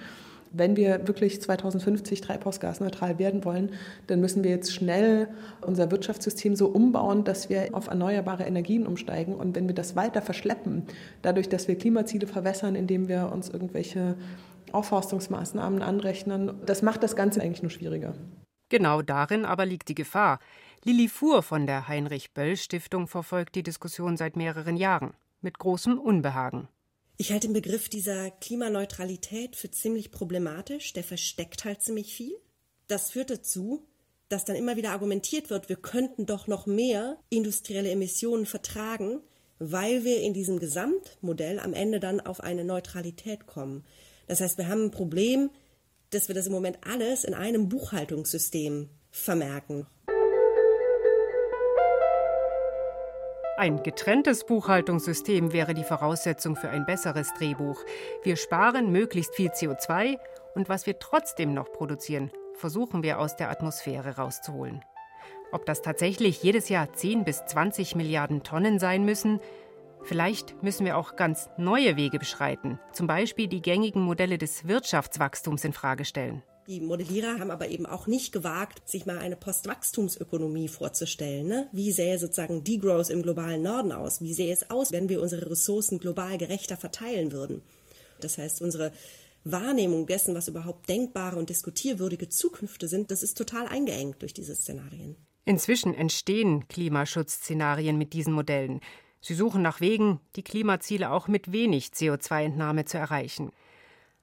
wenn 0.58 0.76
wir 0.76 1.08
wirklich 1.08 1.42
2050 1.42 2.22
treibhausgasneutral 2.22 3.20
werden 3.20 3.44
wollen, 3.46 3.72
dann 4.08 4.22
müssen 4.22 4.44
wir 4.44 4.52
jetzt 4.52 4.74
schnell 4.74 5.28
unser 5.62 5.92
Wirtschaftssystem 5.92 6.56
so 6.56 6.68
umbauen, 6.68 7.24
dass 7.24 7.50
wir 7.50 7.70
auf 7.74 7.88
erneuerbare 7.88 8.44
Energien 8.44 8.88
umsteigen. 8.88 9.36
Und 9.36 9.56
wenn 9.56 9.68
wir 9.68 9.76
das 9.76 9.96
weiter 9.96 10.22
verschleppen, 10.22 10.84
dadurch, 11.22 11.50
dass 11.50 11.68
wir 11.68 11.78
Klimaziele 11.78 12.28
verwässern, 12.28 12.76
indem 12.76 13.08
wir 13.08 13.32
uns 13.32 13.50
irgendwelche 13.50 14.16
Aufforstungsmaßnahmen 14.72 15.82
anrechnen, 15.82 16.54
das 16.66 16.82
macht 16.82 17.04
das 17.04 17.16
Ganze 17.16 17.42
eigentlich 17.42 17.64
nur 17.64 17.72
schwieriger. 17.72 18.14
Genau 18.70 19.02
darin 19.02 19.46
aber 19.46 19.66
liegt 19.66 19.90
die 19.90 19.96
Gefahr. 19.96 20.40
Lilly 20.84 21.08
Fuhr 21.08 21.44
von 21.44 21.66
der 21.66 21.88
Heinrich-Böll-Stiftung 21.88 23.08
verfolgt 23.08 23.56
die 23.56 23.64
Diskussion 23.64 24.18
seit 24.18 24.36
mehreren 24.36 24.78
Jahren 24.78 25.14
mit 25.42 25.60
großem 25.60 26.00
Unbehagen. 26.00 26.68
Ich 27.18 27.32
halte 27.32 27.48
den 27.48 27.54
Begriff 27.54 27.88
dieser 27.88 28.30
Klimaneutralität 28.30 29.56
für 29.56 29.72
ziemlich 29.72 30.12
problematisch. 30.12 30.94
Der 30.94 31.04
versteckt 31.04 31.64
halt 31.64 31.82
ziemlich 31.82 32.14
viel. 32.14 32.36
Das 32.88 33.12
führt 33.12 33.30
dazu, 33.30 33.88
dass 34.30 34.46
dann 34.46 34.56
immer 34.56 34.76
wieder 34.76 34.92
argumentiert 34.92 35.50
wird, 35.50 35.70
wir 35.70 35.76
könnten 35.76 36.26
doch 36.26 36.48
noch 36.48 36.66
mehr 36.66 37.18
industrielle 37.30 37.92
Emissionen 37.92 38.46
vertragen, 38.46 39.22
weil 39.60 40.04
wir 40.04 40.22
in 40.22 40.34
diesem 40.34 40.60
Gesamtmodell 40.60 41.60
am 41.60 41.74
Ende 41.74 42.00
dann 42.00 42.20
auf 42.20 42.42
eine 42.42 42.64
Neutralität 42.64 43.46
kommen. 43.46 43.86
Das 44.28 44.42
heißt, 44.42 44.58
wir 44.58 44.68
haben 44.68 44.86
ein 44.86 44.92
Problem, 44.92 45.52
dass 46.10 46.28
wir 46.28 46.36
das 46.36 46.48
im 46.48 46.54
Moment 46.54 46.80
alles 46.82 47.24
in 47.24 47.34
einem 47.34 47.70
Buchhaltungssystem 47.70 48.90
vermerken. 49.12 49.86
Ein 53.58 53.84
getrenntes 53.84 54.46
Buchhaltungssystem 54.46 55.54
wäre 55.54 55.74
die 55.74 55.86
Voraussetzung 55.86 56.58
für 56.58 56.70
ein 56.70 56.86
besseres 56.86 57.34
Drehbuch. 57.36 57.80
Wir 58.22 58.36
sparen 58.36 58.92
möglichst 58.92 59.34
viel 59.34 59.50
CO2 59.50 60.18
und 60.56 60.68
was 60.68 60.86
wir 60.86 61.00
trotzdem 61.00 61.54
noch 61.54 61.72
produzieren, 61.72 62.32
versuchen 62.56 63.02
wir 63.02 63.18
aus 63.18 63.38
der 63.38 63.50
Atmosphäre 63.50 64.18
rauszuholen. 64.18 64.84
Ob 65.54 65.66
das 65.66 65.82
tatsächlich 65.82 66.44
jedes 66.44 66.68
Jahr 66.68 66.92
10 66.92 67.24
bis 67.24 67.46
20 67.46 67.96
Milliarden 67.96 68.44
Tonnen 68.44 68.78
sein 68.78 69.06
müssen, 69.06 69.40
vielleicht 70.04 70.62
müssen 70.62 70.86
wir 70.86 70.98
auch 70.98 71.16
ganz 71.16 71.50
neue 71.58 71.96
Wege 71.96 72.20
beschreiten, 72.20 72.78
zum 72.92 73.08
Beispiel 73.08 73.48
die 73.48 73.62
gängigen 73.62 74.02
Modelle 74.02 74.38
des 74.38 74.68
Wirtschaftswachstums 74.68 75.64
in 75.64 75.72
Frage 75.72 76.04
stellen. 76.04 76.44
Die 76.68 76.82
Modellierer 76.82 77.40
haben 77.40 77.52
aber 77.52 77.68
eben 77.68 77.86
auch 77.86 78.08
nicht 78.08 78.32
gewagt, 78.32 78.90
sich 78.90 79.06
mal 79.06 79.20
eine 79.20 79.36
Postwachstumsökonomie 79.36 80.68
vorzustellen. 80.68 81.48
Ne? 81.48 81.70
Wie 81.72 81.92
sähe 81.92 82.18
sozusagen 82.18 82.64
Degrowth 82.64 83.12
im 83.12 83.22
globalen 83.22 83.62
Norden 83.62 83.92
aus? 83.92 84.22
Wie 84.22 84.34
sähe 84.34 84.52
es 84.52 84.72
aus, 84.72 84.92
wenn 84.92 85.08
wir 85.08 85.22
unsere 85.22 85.52
Ressourcen 85.52 86.00
global 86.00 86.40
gerechter 86.40 86.76
verteilen 86.76 87.32
würden? 87.32 87.62
Das 88.20 88.40
heißt, 88.40 88.64
unsere 88.64 88.92
Wahrnehmung 89.44 90.08
dessen, 90.08 90.34
was 90.34 90.48
überhaupt 90.48 90.90
denkbare 90.90 91.38
und 91.38 91.52
diskutierwürdige 91.52 92.30
Zukünfte 92.30 92.88
sind, 92.88 93.12
das 93.12 93.22
ist 93.22 93.38
total 93.38 93.68
eingeengt 93.68 94.24
durch 94.24 94.34
diese 94.34 94.56
Szenarien. 94.56 95.18
Inzwischen 95.46 95.94
entstehen 95.94 96.68
Klimaschutzszenarien 96.68 97.96
mit 97.96 98.14
diesen 98.14 98.34
Modellen. 98.34 98.82
Sie 99.22 99.36
suchen 99.36 99.62
nach 99.62 99.82
Wegen, 99.82 100.20
die 100.36 100.44
Klimaziele 100.44 101.12
auch 101.12 101.28
mit 101.28 101.52
wenig 101.52 101.90
CO2-Entnahme 101.90 102.86
zu 102.86 102.98
erreichen. 102.98 103.52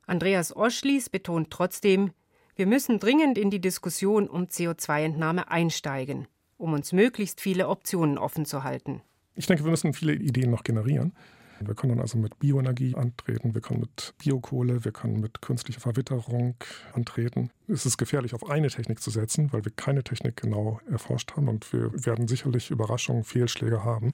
Andreas 0.06 0.54
Oschlies 0.56 1.08
betont 1.08 1.50
trotzdem, 1.50 2.10
wir 2.54 2.66
müssen 2.66 2.98
dringend 2.98 3.38
in 3.38 3.50
die 3.50 3.60
Diskussion 3.60 4.28
um 4.28 4.44
CO2-Entnahme 4.44 5.50
einsteigen, 5.50 6.26
um 6.58 6.74
uns 6.74 6.92
möglichst 6.92 7.40
viele 7.40 7.68
Optionen 7.68 8.18
offen 8.18 8.44
zu 8.44 8.62
halten. 8.62 9.00
Ich 9.34 9.46
denke, 9.46 9.64
wir 9.64 9.70
müssen 9.70 9.94
viele 9.94 10.14
Ideen 10.14 10.50
noch 10.50 10.62
generieren. 10.62 11.14
Wir 11.60 11.74
können 11.74 12.00
also 12.00 12.18
mit 12.18 12.38
Bioenergie 12.40 12.96
antreten, 12.96 13.54
wir 13.54 13.60
können 13.60 13.80
mit 13.80 14.14
Biokohle, 14.18 14.84
wir 14.84 14.92
können 14.92 15.20
mit 15.20 15.40
künstlicher 15.40 15.80
Verwitterung 15.80 16.56
antreten. 16.92 17.50
Es 17.68 17.86
ist 17.86 17.98
gefährlich, 17.98 18.34
auf 18.34 18.50
eine 18.50 18.68
Technik 18.68 19.00
zu 19.00 19.10
setzen, 19.10 19.52
weil 19.52 19.64
wir 19.64 19.72
keine 19.72 20.02
Technik 20.02 20.36
genau 20.36 20.80
erforscht 20.90 21.36
haben 21.36 21.48
und 21.48 21.72
wir 21.72 21.92
werden 22.04 22.26
sicherlich 22.26 22.70
Überraschungen, 22.70 23.22
Fehlschläge 23.22 23.84
haben. 23.84 24.12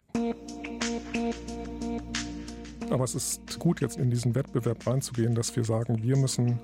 Aber 2.90 3.04
es 3.04 3.14
ist 3.14 3.58
gut, 3.58 3.80
jetzt 3.80 3.96
in 3.96 4.10
diesen 4.10 4.34
Wettbewerb 4.34 4.86
reinzugehen, 4.86 5.34
dass 5.34 5.56
wir 5.56 5.64
sagen, 5.64 6.02
wir 6.02 6.16
müssen 6.16 6.60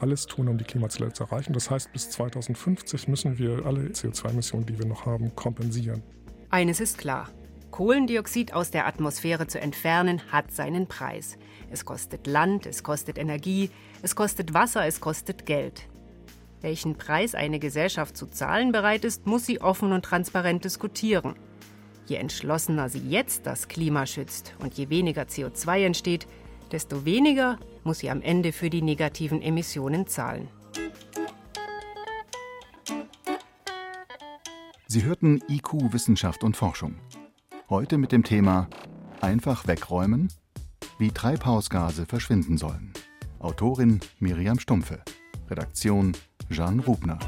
alles 0.00 0.26
tun, 0.26 0.48
um 0.48 0.58
die 0.58 0.64
Klimaziele 0.64 1.12
zu 1.12 1.24
erreichen. 1.24 1.52
Das 1.52 1.70
heißt, 1.70 1.92
bis 1.92 2.10
2050 2.10 3.08
müssen 3.08 3.38
wir 3.38 3.64
alle 3.66 3.82
CO2-Emissionen, 3.88 4.66
die 4.66 4.78
wir 4.78 4.86
noch 4.86 5.06
haben, 5.06 5.34
kompensieren. 5.34 6.02
Eines 6.50 6.80
ist 6.80 6.98
klar. 6.98 7.28
Kohlendioxid 7.70 8.54
aus 8.54 8.70
der 8.70 8.86
Atmosphäre 8.86 9.46
zu 9.46 9.60
entfernen, 9.60 10.22
hat 10.32 10.52
seinen 10.52 10.86
Preis. 10.86 11.36
Es 11.70 11.84
kostet 11.84 12.26
Land, 12.26 12.66
es 12.66 12.82
kostet 12.82 13.18
Energie, 13.18 13.70
es 14.02 14.16
kostet 14.16 14.54
Wasser, 14.54 14.86
es 14.86 15.00
kostet 15.00 15.46
Geld. 15.46 15.86
Welchen 16.60 16.96
Preis 16.96 17.34
eine 17.34 17.58
Gesellschaft 17.58 18.16
zu 18.16 18.26
zahlen 18.26 18.72
bereit 18.72 19.04
ist, 19.04 19.26
muss 19.26 19.46
sie 19.46 19.60
offen 19.60 19.92
und 19.92 20.04
transparent 20.04 20.64
diskutieren. 20.64 21.36
Je 22.06 22.16
entschlossener 22.16 22.88
sie 22.88 23.06
jetzt 23.06 23.46
das 23.46 23.68
Klima 23.68 24.06
schützt 24.06 24.54
und 24.60 24.74
je 24.74 24.88
weniger 24.88 25.22
CO2 25.22 25.84
entsteht, 25.84 26.26
desto 26.72 27.04
weniger 27.04 27.58
muss 27.84 28.00
sie 28.00 28.10
am 28.10 28.22
Ende 28.22 28.52
für 28.52 28.70
die 28.70 28.82
negativen 28.82 29.42
Emissionen 29.42 30.06
zahlen. 30.06 30.48
Sie 34.86 35.04
hörten 35.04 35.42
IQ 35.48 35.92
Wissenschaft 35.92 36.42
und 36.44 36.56
Forschung. 36.56 36.96
Heute 37.68 37.98
mit 37.98 38.12
dem 38.12 38.24
Thema 38.24 38.68
Einfach 39.20 39.66
wegräumen, 39.66 40.28
wie 40.98 41.10
Treibhausgase 41.10 42.06
verschwinden 42.06 42.56
sollen. 42.56 42.92
Autorin 43.38 44.00
Miriam 44.18 44.58
Stumpfe. 44.58 45.02
Redaktion 45.50 46.16
Jean 46.50 46.80
Rubner. 46.80 47.18